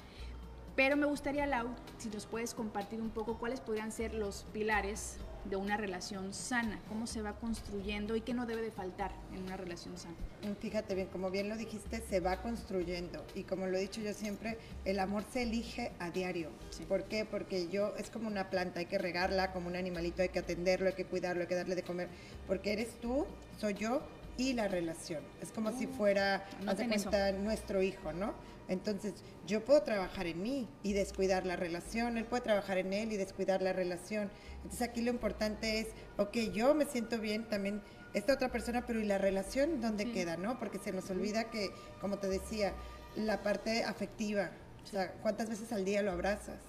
[0.78, 5.18] Pero me gustaría, Lau, si nos puedes compartir un poco cuáles podrían ser los pilares
[5.46, 9.42] de una relación sana, cómo se va construyendo y qué no debe de faltar en
[9.42, 10.13] una relación sana.
[10.44, 14.02] Mm, fíjate bien, como bien lo dijiste, se va construyendo y como lo he dicho
[14.02, 16.52] yo siempre, el amor se elige a diario.
[16.88, 17.26] ¿Por qué?
[17.26, 20.90] Porque yo es como una planta, hay que regarla, como un animalito, hay que atenderlo,
[20.90, 22.10] hay que cuidarlo, hay que darle de comer,
[22.46, 23.26] porque eres tú,
[23.58, 24.04] soy yo
[24.38, 25.23] y la relación.
[25.41, 28.34] Es como si fuera, haz de cuenta, nuestro hijo, ¿no?
[28.67, 29.13] Entonces,
[29.45, 33.17] yo puedo trabajar en mí y descuidar la relación, él puede trabajar en él y
[33.17, 34.30] descuidar la relación.
[34.58, 37.82] Entonces, aquí lo importante es, ok, yo me siento bien, también
[38.13, 40.60] esta otra persona, pero ¿y la relación dónde queda, no?
[40.60, 41.69] Porque se nos olvida que,
[42.02, 42.73] como te decía,
[43.15, 44.52] la parte afectiva,
[44.84, 46.60] o sea, ¿cuántas veces al día lo abrazas?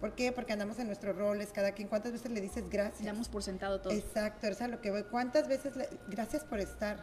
[0.00, 0.30] ¿Por qué?
[0.32, 1.88] Porque andamos en nuestros roles, cada quien.
[1.88, 3.04] ¿Cuántas veces le dices gracias?
[3.04, 3.92] Damos por sentado todo.
[3.92, 5.02] Exacto, o sea, lo que voy.
[5.04, 6.98] ¿Cuántas veces le, gracias por estar?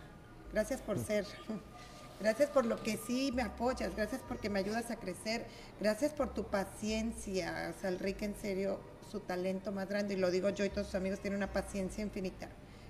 [0.53, 1.25] Gracias por ser.
[2.19, 5.45] Gracias por lo que sí me apoyas, gracias porque me ayudas a crecer,
[5.81, 7.73] gracias por tu paciencia.
[7.75, 8.79] O sea, Enrique en serio,
[9.11, 12.01] su talento más grande, y lo digo yo y todos sus amigos, tienen una paciencia
[12.01, 12.47] infinita.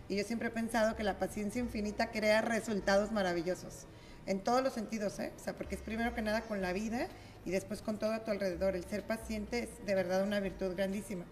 [0.07, 3.87] Y yo siempre he pensado que la paciencia infinita crea resultados maravillosos,
[4.27, 5.33] en todos los sentidos, ¿eh?
[5.35, 7.07] O sea, porque es primero que nada con la vida
[7.45, 8.75] y después con todo a tu alrededor.
[8.75, 11.25] El ser paciente es de verdad una virtud grandísima.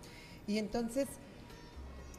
[0.48, 1.08] Y entonces,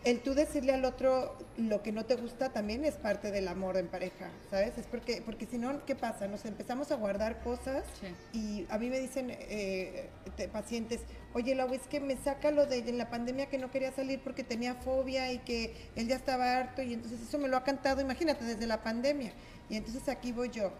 [0.05, 3.77] el tú decirle al otro lo que no te gusta también es parte del amor
[3.77, 4.77] en pareja, ¿sabes?
[4.77, 6.27] Es porque, porque si no, ¿qué pasa?
[6.27, 7.85] Nos empezamos a guardar cosas
[8.33, 10.11] y a mí me dicen eh,
[10.53, 11.01] pacientes,
[11.33, 14.21] oye, la es que me saca lo de en la pandemia que no quería salir
[14.23, 17.65] porque tenía fobia y que él ya estaba harto y entonces eso me lo ha
[17.65, 19.33] cantado, imagínate, desde la pandemia.
[19.71, 20.71] Y entonces aquí voy yo,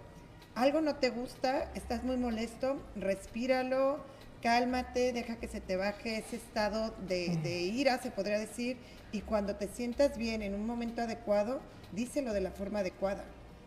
[0.55, 3.99] algo no te gusta, estás muy molesto, respíralo,
[4.43, 8.77] cálmate, deja que se te baje ese estado de, ira, se podría decir,
[9.11, 11.61] y cuando te sientas bien en un momento adecuado,
[11.93, 13.25] díselo de la forma adecuada.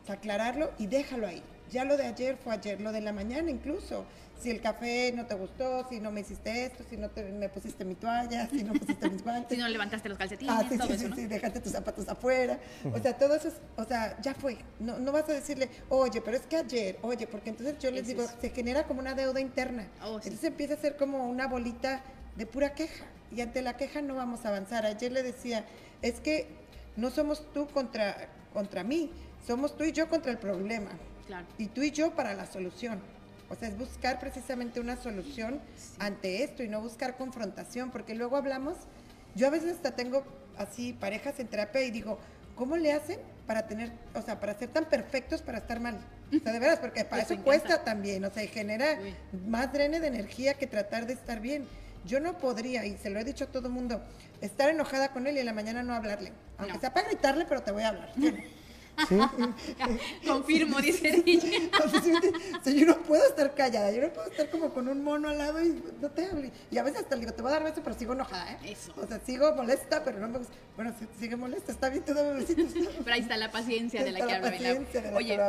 [0.08, 1.44] aclararlo y déjalo ahí.
[1.72, 4.06] Ya lo de ayer fue ayer, lo de la mañana incluso.
[4.40, 7.50] Si el café no te gustó, si no me hiciste esto, si no te, me
[7.50, 9.58] pusiste mi toalla, si no pusiste mis guantes.
[9.58, 12.60] si no levantaste los calcetines, ah, sí, sí, sí, dejaste tus zapatos afuera.
[12.94, 14.60] O sea, todo eso, es, o sea, ya fue.
[14.80, 18.06] No, no vas a decirle, oye, pero es que ayer, oye, porque entonces yo les
[18.06, 19.88] digo, se genera como una deuda interna.
[20.04, 22.04] Oh, entonces empieza a ser como una bolita
[22.36, 23.06] de pura queja.
[23.36, 24.86] Y ante la queja no vamos a avanzar.
[24.86, 25.66] Ayer le decía,
[26.04, 26.48] es que
[26.96, 29.12] no somos tú contra, contra mí,
[29.46, 30.92] somos tú y yo contra el problema.
[31.58, 33.00] Y tú y yo para la solución.
[33.50, 35.62] O sea, es buscar precisamente una solución
[36.00, 38.76] ante esto y no buscar confrontación, porque luego hablamos,
[39.36, 40.24] yo a veces hasta tengo
[40.58, 42.20] así parejas en terapia y digo,
[42.56, 45.98] ¿cómo le hacen para tener, o sea, para ser tan perfectos para estar mal?
[46.36, 49.00] O sea, de veras, porque para eso cuesta también, o sea, genera
[49.48, 51.66] más drene de energía que tratar de estar bien.
[52.06, 54.02] Yo no podría, y se lo he dicho a todo el mundo,
[54.42, 56.34] estar enojada con él y en la mañana no hablarle.
[56.58, 58.12] Aunque sea para gritarle, pero te voy a hablar.
[60.28, 61.24] Confirmo, dice
[62.66, 65.64] yo no puedo estar callada, yo no puedo estar como con un mono al lado
[65.64, 66.52] y no te hable.
[66.72, 68.72] Y a veces hasta le digo, te voy a dar beso, pero sigo enojada, ¿eh?
[68.72, 68.94] Eso.
[68.98, 70.54] O sea, sigo molesta, pero no me gusta.
[70.76, 72.74] Bueno, sigue molesta, está bien, tú dame besitos.
[73.04, 74.54] Pero ahí está la paciencia de la que habla
[75.16, 75.40] Oye,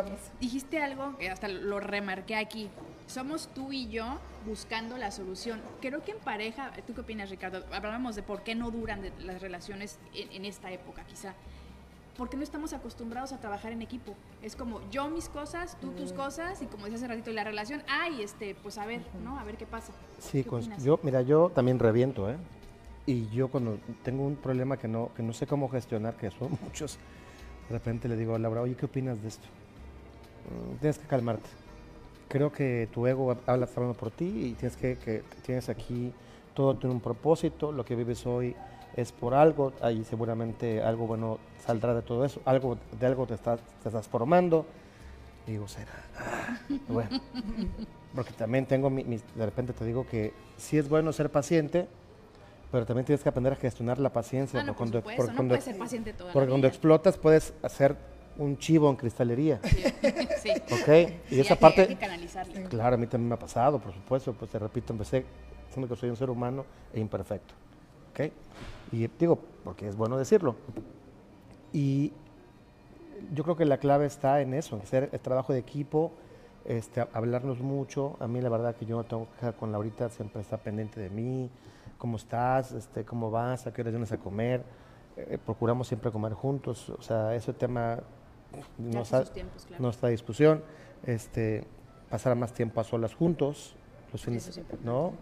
[0.41, 2.71] dijiste algo que hasta lo remarqué aquí.
[3.07, 5.63] Somos tú y yo buscando la solución.
[5.81, 7.65] Creo que en pareja, ¿tú qué opinas, Ricardo?
[7.73, 11.35] Hablábamos de por qué no duran las relaciones en, en esta época, quizá
[12.19, 14.13] porque no estamos acostumbrados a trabajar en equipo.
[14.43, 17.83] Es como yo mis cosas, tú tus cosas, y como decía hace ratito, la relación,
[17.89, 19.39] ay, este, pues a ver, ¿no?
[19.39, 19.93] A ver qué pasa.
[20.19, 20.45] Sí,
[20.83, 22.37] yo, mira, yo también reviento, ¿eh?
[23.07, 26.59] Y yo cuando tengo un problema que no, que no sé cómo gestionar, que son
[26.63, 26.99] muchos,
[27.69, 29.47] de repente le digo a Laura, oye, ¿qué opinas de esto?
[30.51, 31.49] Mm, tienes que calmarte.
[32.29, 36.13] Creo que tu ego habla hablando por ti y tienes que, que tienes aquí,
[36.53, 38.57] todo tiene un propósito, lo que vives hoy
[38.99, 43.35] es por algo, ahí seguramente algo bueno saldrá de todo eso, algo de algo te
[43.35, 44.67] estás, te estás formando.
[45.47, 45.93] Y digo, será.
[46.19, 46.59] Ah,
[46.89, 47.21] bueno,
[48.15, 51.87] porque también tengo, mi, de repente te digo que sí es bueno ser paciente,
[52.73, 54.61] pero también tienes que aprender a gestionar la paciencia.
[54.61, 57.97] Ah, no, cuando, por no puedes ser paciente toda Porque cuando explotas puedes hacer
[58.37, 59.61] un chivo en cristalería.
[59.63, 60.51] Sí.
[60.73, 61.13] ¿Ok?
[61.31, 61.83] Y esa parte...
[61.83, 62.65] Hay que canalizarle.
[62.65, 64.33] Claro, a mí también me ha pasado, por supuesto.
[64.33, 65.25] Pues te repito, empecé
[65.71, 67.55] siendo que soy un ser humano e imperfecto.
[68.11, 68.33] ¿Ok?
[68.93, 70.57] Y digo, porque es bueno decirlo.
[71.73, 72.13] Y
[73.35, 76.13] yo creo que la clave está en eso, en hacer el trabajo de equipo,
[76.65, 78.17] este, hablarnos mucho.
[78.21, 81.11] A mí la verdad que yo no tengo que con Laurita, siempre está pendiente de
[81.11, 81.51] mí,
[81.99, 84.63] cómo estás, este, cómo vas, a qué hora vienes a comer.
[85.17, 87.99] Eh, procuramos siempre comer juntos, o sea, ese tema
[88.79, 89.83] no está, tiempos, claro.
[89.83, 90.63] no está a discusión.
[91.05, 91.65] Este,
[92.09, 93.75] pasar más tiempo a solas juntos,
[94.13, 95.13] los fines, ¿no?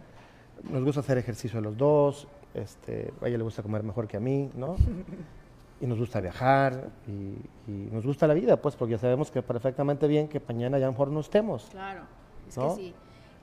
[0.63, 4.19] Nos gusta hacer ejercicio los dos, este, a ella le gusta comer mejor que a
[4.19, 4.75] mí, ¿no?
[5.79, 9.41] y nos gusta viajar y, y nos gusta la vida, pues, porque ya sabemos que
[9.41, 11.67] perfectamente bien que mañana ya mejor no estemos.
[11.71, 12.03] Claro,
[12.47, 12.75] es ¿No?
[12.75, 12.93] que sí.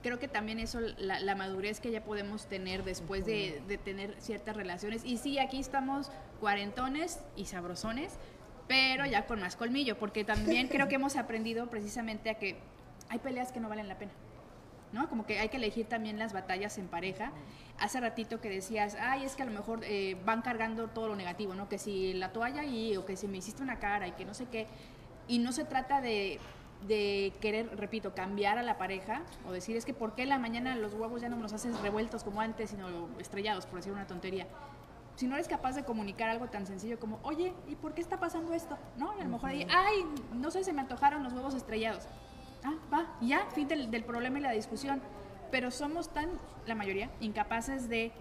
[0.03, 4.13] Creo que también eso, la, la madurez que ya podemos tener después de, de tener
[4.19, 5.03] ciertas relaciones.
[5.03, 8.13] Y sí, aquí estamos cuarentones y sabrosones,
[8.67, 12.57] pero ya con más colmillo, porque también creo que hemos aprendido precisamente a que
[13.09, 14.11] hay peleas que no valen la pena.
[14.95, 15.09] ¿No?
[15.09, 17.31] Como que hay que elegir también las batallas en pareja.
[17.77, 21.15] Hace ratito que decías, ay, es que a lo mejor eh, van cargando todo lo
[21.15, 21.67] negativo, ¿no?
[21.69, 24.33] Que si la toalla ahí, o que si me hiciste una cara y que no
[24.33, 24.67] sé qué.
[25.27, 26.39] Y no se trata de,
[26.87, 30.39] de querer, repito, cambiar a la pareja o decir, es que ¿por qué en la
[30.39, 32.87] mañana los huevos ya no me los haces revueltos como antes, sino
[33.19, 34.47] estrellados, por decir una tontería?
[35.17, 38.19] Si no eres capaz de comunicar algo tan sencillo como, oye, ¿y por qué está
[38.19, 38.77] pasando esto?
[38.97, 39.13] ¿No?
[39.17, 42.07] Y a lo mejor ahí, ay, no sé, se me antojaron los huevos estrellados.
[42.65, 45.01] Ah, va, ya, fin del, del problema y la discusión.
[45.51, 46.29] Pero somos tan,
[46.65, 48.11] la mayoría, incapaces de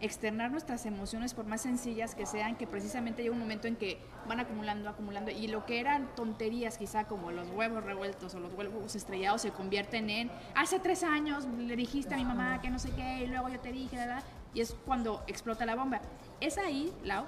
[0.00, 3.98] externar nuestras emociones por más sencillas que sean, que precisamente llega un momento en que
[4.26, 8.52] van acumulando, acumulando, y lo que eran tonterías quizá como los huevos revueltos o los
[8.54, 12.78] huevos estrellados se convierten en, hace tres años le dijiste a mi mamá que no
[12.78, 14.22] sé qué, y luego yo te dije, ¿verdad?
[14.54, 16.00] Y es cuando explota la bomba.
[16.40, 17.26] Es ahí, Lau,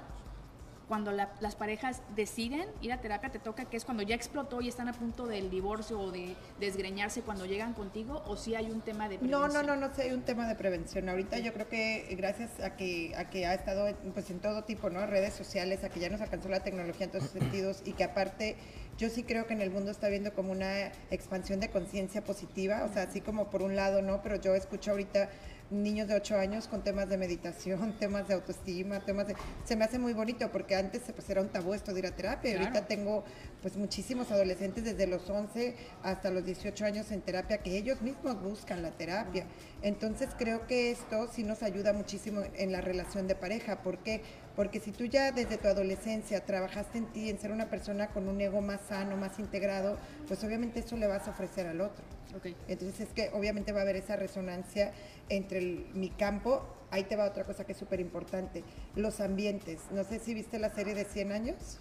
[0.87, 4.61] cuando la- las parejas deciden ir a terapia, te toca que es cuando ya explotó
[4.61, 8.69] y están a punto del divorcio o de desgreñarse cuando llegan contigo, o si hay
[8.69, 9.65] un tema de No, no, prevención?
[9.79, 11.07] no, no sé, hay un tema de prevención.
[11.09, 14.39] Ahorita yo creo que eh, gracias a que, a que ha estado en, pues, en
[14.39, 15.05] todo tipo, ¿no?
[15.05, 18.03] Redes sociales, a que ya nos alcanzó la tecnología en todos sus sentidos y que
[18.03, 18.57] aparte
[18.97, 22.83] yo sí creo que en el mundo está habiendo como una expansión de conciencia positiva,
[22.83, 24.21] o sea, así como por un lado, ¿no?
[24.21, 25.29] Pero yo escucho ahorita
[25.69, 29.35] niños de 8 años con temas de meditación, temas de autoestima, temas de...
[29.63, 32.15] Se me hace muy bonito porque antes pues, era un tabú esto de ir a
[32.15, 32.67] terapia Claro.
[32.67, 33.23] ahorita tengo
[33.61, 38.41] pues muchísimos adolescentes desde los 11 hasta los 18 años en terapia que ellos mismos
[38.41, 39.45] buscan la terapia.
[39.81, 43.81] Entonces creo que esto sí nos ayuda muchísimo en la relación de pareja.
[43.81, 44.21] ¿Por qué?
[44.55, 48.27] Porque si tú ya desde tu adolescencia trabajaste en ti, en ser una persona con
[48.27, 52.03] un ego más sano, más integrado, pues obviamente eso le vas a ofrecer al otro.
[52.37, 52.55] Ok.
[52.67, 54.91] Entonces es que obviamente va a haber esa resonancia
[55.29, 56.61] entre el- mi campo.
[56.91, 58.63] Ahí te va otra cosa que es súper importante,
[58.95, 59.81] los ambientes.
[59.91, 61.79] No sé si viste la serie de 100 años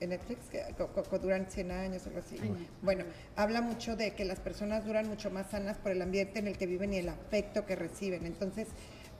[0.00, 0.62] en Netflix, que
[1.18, 2.36] duran 100 años o algo así.
[2.42, 2.56] Ay, no.
[2.82, 3.04] Bueno,
[3.36, 6.58] habla mucho de que las personas duran mucho más sanas por el ambiente en el
[6.58, 8.26] que viven y el afecto que reciben.
[8.26, 8.68] Entonces,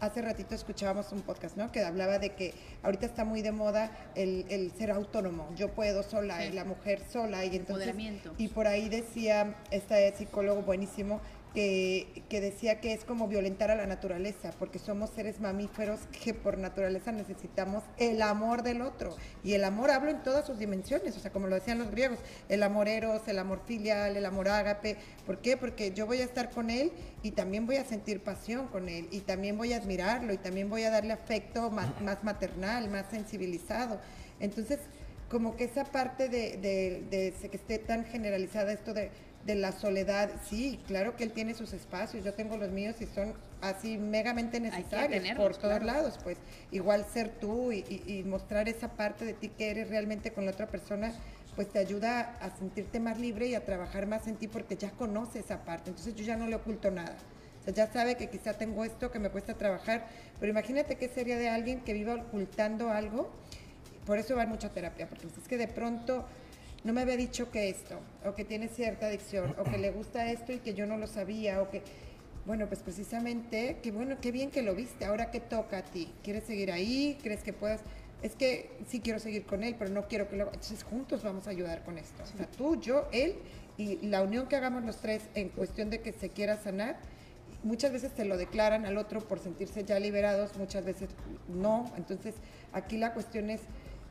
[0.00, 1.72] hace ratito escuchábamos un podcast, ¿no?
[1.72, 5.48] Que hablaba de que ahorita está muy de moda el, el ser autónomo.
[5.56, 6.48] Yo puedo sola, Sí.
[6.48, 7.44] y la mujer sola.
[7.44, 8.34] Y entonces, Empoderamiento.
[8.38, 11.20] y por ahí decía este psicólogo buenísimo
[11.56, 16.34] que, que decía que es como violentar a la naturaleza, porque somos seres mamíferos que
[16.34, 19.16] por naturaleza necesitamos el amor del otro.
[19.42, 22.18] Y el amor hablo en todas sus dimensiones, o sea, como lo decían los griegos,
[22.50, 24.98] el amor eros, el amor filial, el amor ágape.
[25.24, 25.56] ¿Por qué?
[25.56, 26.92] Porque yo voy a estar con él
[27.22, 30.68] y también voy a sentir pasión con él, y también voy a admirarlo, y también
[30.68, 33.98] voy a darle afecto más, más maternal, más sensibilizado.
[34.40, 34.78] Entonces,
[35.30, 39.10] como que esa parte de, de- de se- que esté tan generalizada esto de,
[39.46, 43.06] de la soledad, sí, claro que él tiene sus espacios, yo tengo los míos y
[43.06, 45.86] son así megamente necesarios tenerlos, por todos claro.
[45.86, 46.36] lados, pues
[46.72, 50.44] igual ser tú y, y- y mostrar esa parte de ti que eres realmente con
[50.44, 51.12] la otra persona,
[51.54, 54.90] pues te ayuda a sentirte más libre y a trabajar más en ti porque ya
[54.90, 57.16] conoce esa parte, entonces yo ya no le oculto nada.
[57.60, 60.06] O sea, ya sabe que quizá tengo esto que me cuesta trabajar,
[60.40, 63.30] pero imagínate qué sería de alguien que viva ocultando algo
[64.04, 66.24] por eso va mucha terapia, porque es que de pronto
[66.86, 70.30] no me había dicho que esto, o que tiene cierta adicción, o que le gusta
[70.30, 71.82] esto y que yo no lo sabía, o que,
[72.46, 76.12] bueno, pues precisamente, que bueno, qué bien que lo viste, ahora que toca a ti,
[76.22, 77.18] ¿quieres seguir ahí?
[77.22, 77.80] ¿Crees que puedas?
[78.22, 80.44] Es que sí quiero seguir con él, pero no quiero que lo...
[80.44, 82.22] Entonces juntos vamos a ayudar con esto.
[82.22, 83.34] O sea, tú, yo, él,
[83.76, 87.00] y la unión que hagamos los tres en cuestión de que se quiera sanar,
[87.64, 91.10] muchas veces te lo declaran al otro por sentirse ya liberados, muchas veces
[91.48, 91.92] no.
[91.96, 92.36] Entonces,
[92.72, 93.60] aquí la cuestión es,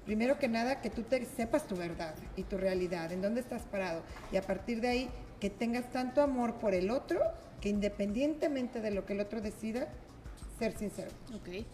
[0.05, 1.03] primero que nada, que tú
[1.35, 4.01] sepas tu verdad y tu realidad, en dónde estás parado.
[4.31, 7.19] Y a partir de ahí, que tengas tanto amor por el otro,
[7.61, 9.87] que independientemente de lo que el otro decida,
[10.59, 11.11] ser sincero.
[11.35, 11.65] Ok.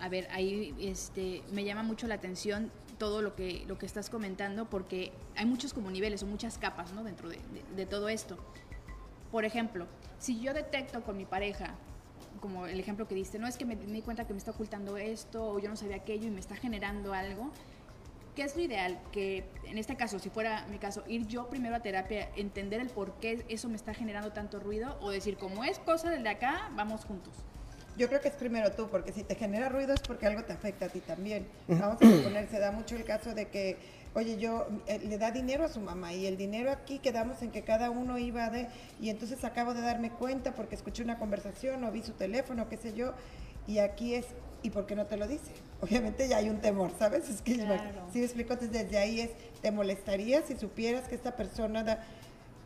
[0.00, 4.10] A ver, ahí este, me llama mucho la atención todo lo que, lo que estás
[4.10, 7.04] comentando porque hay muchos como niveles o muchas capas ¿no?
[7.04, 8.36] dentro de, de- de todo esto.
[9.30, 9.86] Por ejemplo,
[10.18, 11.74] si yo detecto con mi pareja,
[12.40, 14.50] como el ejemplo que diste, no es que me, me di cuenta que me está
[14.52, 17.50] ocultando esto o yo no sabía aquello y me está generando algo,
[18.34, 18.98] ¿Qué es lo ideal?
[19.12, 22.88] Que en este caso, si fuera mi caso, ir yo primero a terapia, entender el
[22.88, 26.30] por qué eso me está generando tanto ruido o decir, como es cosa del de
[26.30, 27.32] acá, vamos juntos.
[27.96, 30.52] Yo creo que es primero tú, porque si te genera ruido es porque algo te
[30.52, 31.46] afecta a ti también.
[31.68, 33.76] Vamos a suponer, se da mucho el caso de que,
[34.14, 37.52] oye, yo eh, le da dinero a su mamá y el dinero aquí quedamos en
[37.52, 38.66] que cada uno iba de,
[39.00, 42.78] y entonces acabo de darme cuenta porque escuché una conversación o vi su teléfono, qué
[42.78, 43.14] sé yo,
[43.68, 44.26] y aquí es,
[44.64, 45.52] ¿y por qué no te lo dice?
[45.80, 47.28] Obviamente ya hay un temor, ¿sabes?
[47.28, 48.08] Es que, Claro.
[48.12, 49.30] si me explico, entonces desde ahí es,
[49.62, 52.04] ¿te molestaría si supieras que esta persona da,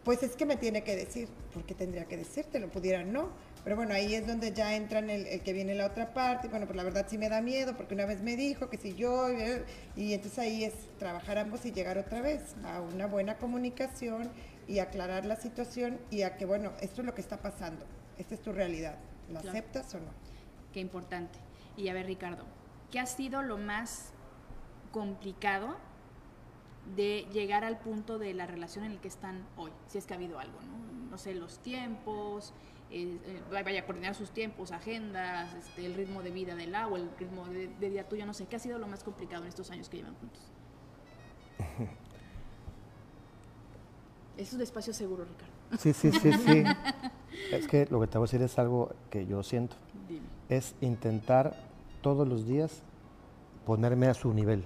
[0.05, 3.29] pues es que me tiene que decir, porque tendría que decírtelo, pudiera no.
[3.65, 6.47] Pero bueno, ahí es donde ya entran el, el que viene la otra parte.
[6.47, 8.79] y Bueno, pues la verdad sí me da miedo, porque una vez me dijo que
[8.79, 9.27] si yo,
[9.97, 14.31] y entonces ahí es trabajar ambos y llegar otra vez a una buena comunicación
[14.69, 17.85] y aclarar la situación y a que, bueno, esto es lo que está pasando,
[18.19, 18.95] esta es tu realidad,
[19.31, 19.59] ¿la Claro.
[19.59, 20.13] aceptas o no?
[20.73, 21.39] Qué importante.
[21.79, 22.45] Y a ver, Ricardo,
[22.91, 24.13] ¿qué ha sido lo más
[24.91, 25.77] complicado
[26.97, 29.71] de llegar al punto de la relación en el que están hoy?
[29.87, 31.11] Si es que ha habido algo, ¿no?
[31.11, 32.53] No sé, los tiempos,
[32.91, 36.99] eh, eh, vaya a coordinar sus tiempos, agendas, este, el ritmo de vida del agua,
[36.99, 39.49] el ritmo de, de vida tuyo, no sé, ¿qué ha sido lo más complicado en
[39.49, 40.43] estos años que llevan juntos?
[44.37, 45.53] Es un espacio seguro, Ricardo.
[45.79, 46.65] Sí, sí, sí, sí.
[47.51, 49.75] es que lo que te voy a decir es algo que yo siento.
[50.07, 50.29] Dime.
[50.49, 51.68] Es intentar
[52.01, 52.83] todos los días
[53.67, 54.65] ponerme a su nivel.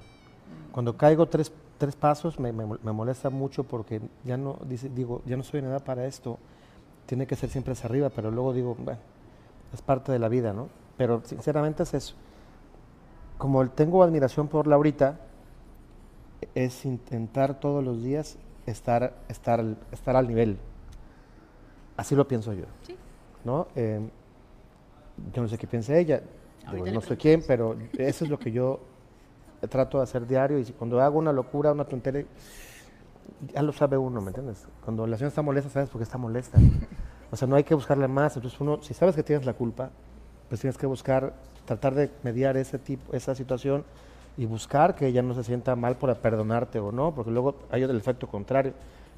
[0.72, 5.22] Cuando caigo tres, tres pasos me, me- me molesta mucho porque ya no, dice, digo,
[5.26, 6.38] ya no soy en edad para esto.
[7.06, 9.00] Tiene que ser siempre hacia arriba, pero luego digo, bueno,
[9.72, 10.68] es parte de la vida, ¿no?
[10.96, 12.14] Pero sinceramente es eso.
[13.38, 15.18] Como tengo admiración por Laurita,
[16.54, 20.58] es intentar todos los días estar, estar, al- estar al nivel.
[21.96, 22.64] Así lo pienso yo.
[22.86, 22.96] Sí.
[23.44, 23.66] ¿no?
[23.74, 24.00] Eh,
[25.34, 26.22] yo no sé qué piensa ella,
[26.70, 28.80] digo, no sé quién, pero eso es lo que yo
[29.68, 32.24] trato de hacer diario y cuando hago una locura, una tontería,
[33.52, 34.66] ya lo sabe uno, ¿me entiendes?
[34.84, 36.58] Cuando la señora está molesta, sabes por qué está molesta.
[37.30, 39.90] O sea, no hay que buscarle más, entonces uno, si sabes que tienes la culpa,
[40.48, 41.32] pues tienes que buscar,
[41.64, 43.84] tratar de mediar ese tipo, esa situación
[44.36, 47.82] y buscar que ella no se sienta mal por perdonarte o no, porque luego hay
[47.82, 48.74] el efecto contrario,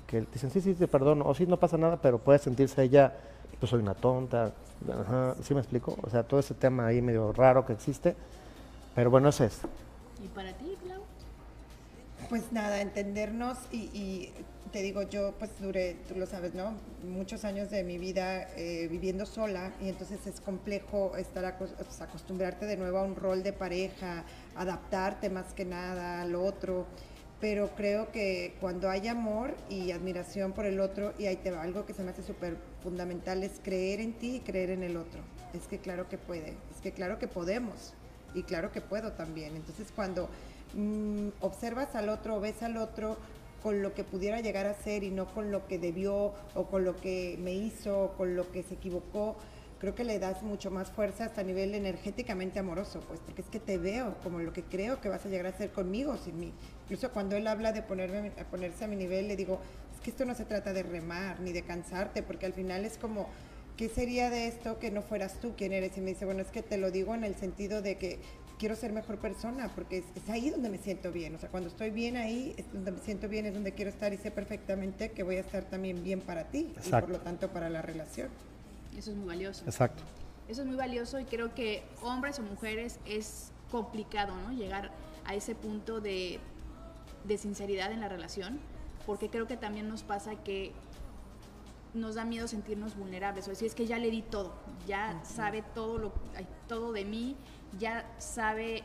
[0.06, 3.14] que dicen, sí, sí, te perdono, o sí, no pasa nada, pero puede sentirse ella,
[3.64, 4.52] pues soy una tonta,
[4.92, 5.96] ajá, ¿sí me explico?
[6.02, 8.14] O sea, todo ese tema ahí medio raro que existe,
[8.94, 9.60] pero bueno, eso es.
[10.22, 11.00] ¿Y para ti, Clau?
[12.28, 14.34] Pues nada, entendernos y, y
[14.70, 16.74] te digo, yo pues duré, tú lo sabes, ¿no?
[17.08, 22.66] Muchos años de mi vida eh, viviendo sola y entonces es complejo estar pues, acostumbrarte
[22.66, 24.24] de nuevo a un rol de pareja,
[24.56, 26.84] adaptarte más que nada al otro.
[27.44, 31.60] Pero creo que cuando hay amor y admiración por el otro, y ahí te va,
[31.60, 34.96] algo que se me hace súper fundamental es creer en ti y creer en el
[34.96, 35.20] otro.
[35.52, 37.92] Es que claro que puede, es que claro que podemos
[38.32, 39.56] y claro que puedo también.
[39.56, 40.30] Entonces cuando
[40.72, 43.18] mm, observas al otro o ves al otro
[43.62, 46.86] con lo que pudiera llegar a ser y no con lo que debió o con
[46.86, 49.36] lo que me hizo o con lo que se equivocó,
[49.84, 53.48] creo que le das mucho más fuerza hasta a nivel energéticamente amoroso, pues porque es
[53.48, 56.38] que te veo como lo que creo que vas a llegar a ser conmigo sin
[56.38, 56.54] mí.
[56.84, 59.60] Incluso cuando él habla de ponerme, a ponerse a mi nivel, le digo,
[59.94, 62.96] es que esto no se trata de remar ni de cansarte, porque al final es
[62.96, 63.28] como,
[63.76, 65.98] ¿qué sería de esto que no fueras tú quien eres?
[65.98, 68.20] Y me dice, bueno, es que te lo digo en el sentido de que
[68.58, 71.34] quiero ser mejor persona, porque es, es ahí donde me siento bien.
[71.34, 74.14] O sea, cuando estoy bien ahí, es donde me siento bien, es donde quiero estar
[74.14, 77.52] y sé perfectamente que voy a estar también bien para ti y por lo tanto
[77.52, 78.30] para la relación.
[78.96, 79.64] Eso es muy valioso.
[79.64, 80.02] Exacto.
[80.48, 84.52] Eso es muy valioso y creo que hombres o mujeres es complicado, ¿no?
[84.52, 84.90] Llegar
[85.24, 86.38] a ese punto de,
[87.24, 88.60] de sinceridad en la relación,
[89.06, 90.72] porque creo que también nos pasa que
[91.94, 94.52] nos da miedo sentirnos vulnerables, o decir, es que ya le di todo,
[94.86, 96.12] ya sabe todo, lo,
[96.66, 97.36] todo de mí,
[97.78, 98.82] ya sabe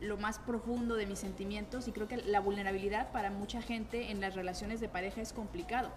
[0.00, 4.20] lo más profundo de mis sentimientos y creo que la vulnerabilidad para mucha gente en
[4.20, 5.90] las relaciones de pareja es complicado,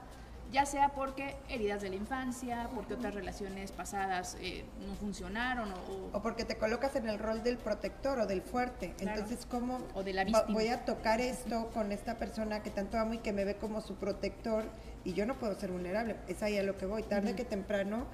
[0.51, 6.09] ya sea porque heridas de la infancia, porque otras relaciones pasadas eh, no funcionaron o,
[6.17, 8.93] O porque te colocas en el rol del protector o del fuerte.
[8.97, 9.19] Claro.
[9.21, 13.13] Entonces, ¿cómo O de la voy a tocar esto con esta persona que tanto amo
[13.13, 14.65] y que me ve como su protector
[15.05, 16.17] y yo no puedo ser vulnerable?
[16.27, 17.03] Es ahí a lo que voy.
[17.03, 18.05] Tarde que temprano,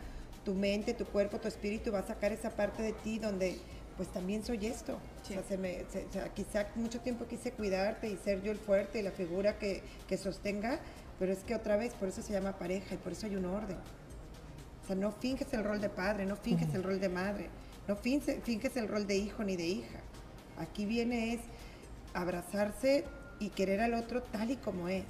[0.45, 3.57] tu mente, tu cuerpo, tu espíritu va a sacar esa parte de ti donde
[3.97, 4.99] pues también soy esto.
[5.23, 5.33] Sí.
[5.33, 8.51] O sea, se me, se- o sea, quizá mucho tiempo quise cuidarte y ser yo
[8.51, 10.79] el fuerte y la figura que, que sostenga,
[11.19, 13.45] pero es que otra vez, por eso se llama pareja y por eso hay un
[13.45, 13.77] orden.
[14.83, 17.49] O sea, no finges el rol de padre, no finges el rol de madre,
[17.87, 19.99] no finge- finges el rol de hijo ni de hija.
[20.57, 21.41] Aquí viene es
[22.13, 23.05] abrazarse
[23.39, 25.05] y querer al otro tal y como es.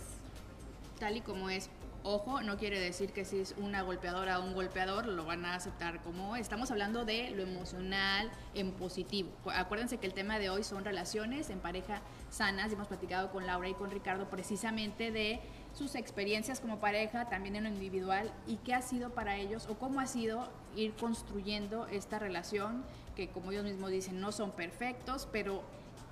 [1.00, 1.70] tal y como es.
[2.04, 5.56] Ojo, no quiere decir que si es una golpeadora o un golpeador lo van a
[5.56, 9.30] aceptar como estamos hablando de lo emocional en positivo.
[9.54, 12.72] Acuérdense que el tema de hoy son relaciones en pareja sanas.
[12.72, 15.42] Hemos platicado con Laura y con Ricardo precisamente de
[15.78, 19.78] sus experiencias como pareja, también en lo individual y qué ha sido para ellos o
[19.78, 22.84] cómo ha sido ir construyendo esta relación
[23.16, 25.64] que como ellos mismos dicen no son perfectos, pero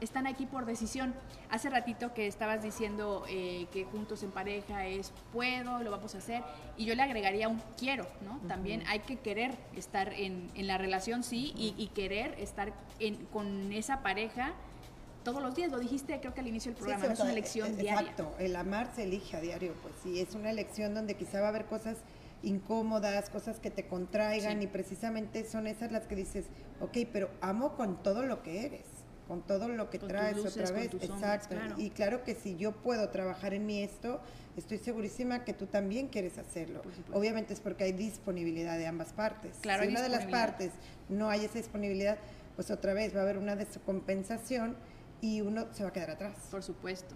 [0.01, 1.13] están aquí por decisión.
[1.49, 6.17] Hace ratito que estabas diciendo eh, que juntos en pareja es puedo, lo vamos a
[6.17, 6.43] hacer,
[6.77, 8.39] y yo le agregaría un quiero, ¿no?
[8.47, 13.71] También hay que querer estar en, en la relación, sí, y, querer estar en, con
[13.71, 14.53] esa pareja
[15.25, 17.75] todos los días, lo dijiste creo que al inicio del programa, es una elección eh,
[17.75, 18.11] diaria.
[18.11, 21.47] Exacto, el amar se elige a diario, pues sí, es una elección donde quizá va
[21.47, 21.97] a haber cosas
[22.43, 26.45] incómodas, cosas que te contraigan y precisamente son esas las que dices,
[26.79, 28.85] ok, pero amo con todo lo que eres
[29.27, 30.93] con todo lo que traes otra vez.
[30.93, 31.55] Exacto.
[31.77, 34.21] Y claro que si yo puedo trabajar en mí esto,
[34.55, 36.81] estoy segurísima que tú también quieres hacerlo.
[37.13, 39.57] Obviamente es porque hay disponibilidad de ambas partes.
[39.61, 40.71] Claro, si una de las partes
[41.09, 42.17] no hay esa disponibilidad,
[42.55, 44.75] pues otra vez va a haber una descompensación
[45.21, 46.47] y uno se va a quedar atrás.
[46.51, 47.15] Por supuesto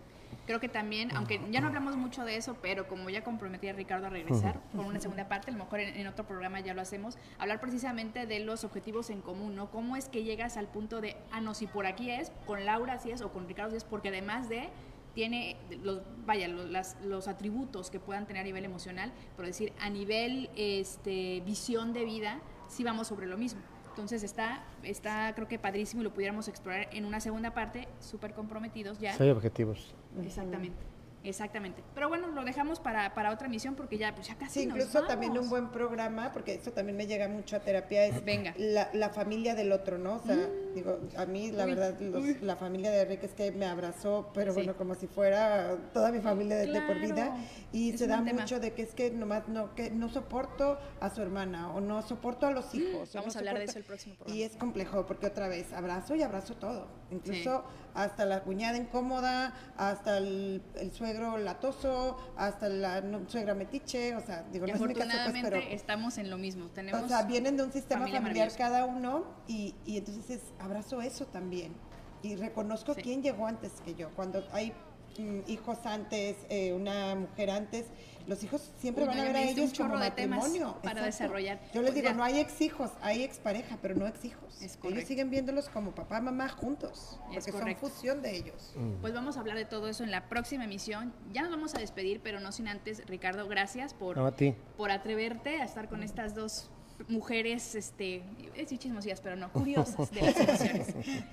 [0.49, 3.73] creo que también, aunque ya no hablamos mucho de eso, pero como ya comprometí a
[3.73, 6.81] Ricardo a regresar por una segunda parte, a lo mejor en, otro programa ya lo
[6.81, 9.69] hacemos, hablar precisamente de los objetivos en común, ¿no?
[9.69, 12.97] ¿Cómo es que llegas al punto de, ah, no, si por aquí es, con Laura
[12.97, 14.69] sí es, o con Ricardo sí es, porque además de
[15.13, 19.91] tiene los vaya los, los, atributos que puedan tener a nivel emocional, por decir a
[19.91, 23.61] nivel este visión de vida, sí vamos sobre lo mismo.
[23.99, 28.33] Entonces está, está creo que padrísimo y lo pudiéramos explorar en una segunda parte, súper
[28.33, 29.11] comprometidos ya.
[29.17, 29.93] Sí, objetivos.
[30.23, 30.88] Exactamente.
[31.24, 31.84] Exactamente.
[31.93, 34.61] Pero bueno, lo dejamos para, para otra misión porque ya, pues ya casi.
[34.61, 38.24] Sí, incluso también un buen programa, porque eso también me llega mucho a terapia, es
[38.24, 38.53] Venga.
[38.57, 40.15] La, la familia del otro, ¿no?
[40.15, 40.74] O sea, mm.
[40.76, 41.99] digo, a mí la verdad,
[42.41, 46.20] la familia de Enrique es que me abrazó, pero bueno, como si fuera toda mi
[46.20, 47.36] familia de, por vida.
[47.72, 51.22] Y se da mucho de que es que nomás no, que no soporto a su
[51.22, 53.13] hermana o no soporto a los hijos.
[53.13, 54.39] Vamos a hablar de eso el próximo programa.
[54.39, 56.88] Y es complejo porque otra vez abrazo y abrazo todo.
[57.11, 57.63] Incluso
[57.93, 64.43] hasta la cuñada incómoda, hasta el, el suegro latoso, hasta la suegra metiche, o sea,
[64.51, 66.67] digo, no es mi caso, pues, pero estamos en lo mismo.
[66.67, 71.25] Tenemos o sea, vienen de un sistema familiar cada uno y, y entonces abrazo eso
[71.25, 71.73] también
[72.21, 74.09] y reconozco quién llegó antes que yo.
[74.15, 74.73] Cuando hay
[75.47, 77.86] hijos antes, eh, una mujer antes,
[78.28, 80.78] los hijos siempre van a ver a ellos como matrimonio.
[80.84, 81.59] para desarrollar.
[81.74, 84.61] Yo les digo, no hay ex hijos, hay expareja, pero no ex hijos.
[84.61, 88.74] ellos siguen viéndolos como papá, mamá juntos, porque son fusión de ellos.
[88.76, 89.01] Mm.
[89.01, 91.13] Pues vamos a hablar de todo eso en la próxima emisión.
[91.34, 94.17] Ya nos vamos a despedir, pero no sin antes, Ricardo, gracias por,
[94.78, 96.70] por atreverte a estar con estas dos
[97.07, 98.24] mujeres, este,
[98.55, 100.88] es chismosías, pero no, curiosas de las situaciones.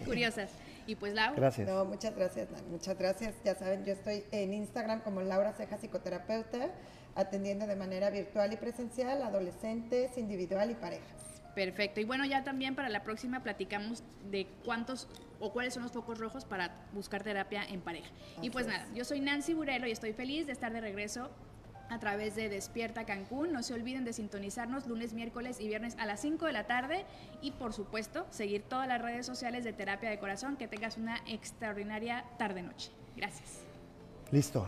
[0.04, 0.50] curiosas.
[0.86, 1.34] Y pues Laura.
[1.36, 1.68] Gracias.
[1.68, 3.34] No, muchas gracias, muchas gracias.
[3.44, 6.70] Ya saben, yo estoy en Instagram como Laura Ceja Psicoterapeuta,
[7.14, 11.42] atendiendo de manera virtual y presencial adolescentes, individual y parejas.
[11.54, 12.00] Perfecto.
[12.00, 15.08] Y bueno, ya también para la próxima platicamos de cuántos
[15.40, 18.10] o cuáles son los focos rojos para buscar terapia en pareja.
[18.42, 21.30] y pues nada, yo soy Nancy Burelo y estoy feliz de estar de regreso
[21.88, 23.52] a través de Despierta Cancún.
[23.52, 27.04] No se olviden de sintonizarnos lunes, miércoles y viernes a las 5 de la tarde
[27.42, 30.56] y por supuesto seguir todas las redes sociales de Terapia de Corazón.
[30.56, 32.90] Que tengas una extraordinaria tarde-noche.
[33.16, 33.60] Gracias.
[34.30, 34.66] Listo.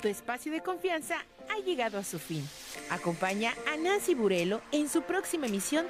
[0.00, 1.16] Tu espacio de confianza
[1.50, 2.48] ha llegado a su fin.
[2.90, 5.86] Acompaña a Nancy Burelo en su próxima emisión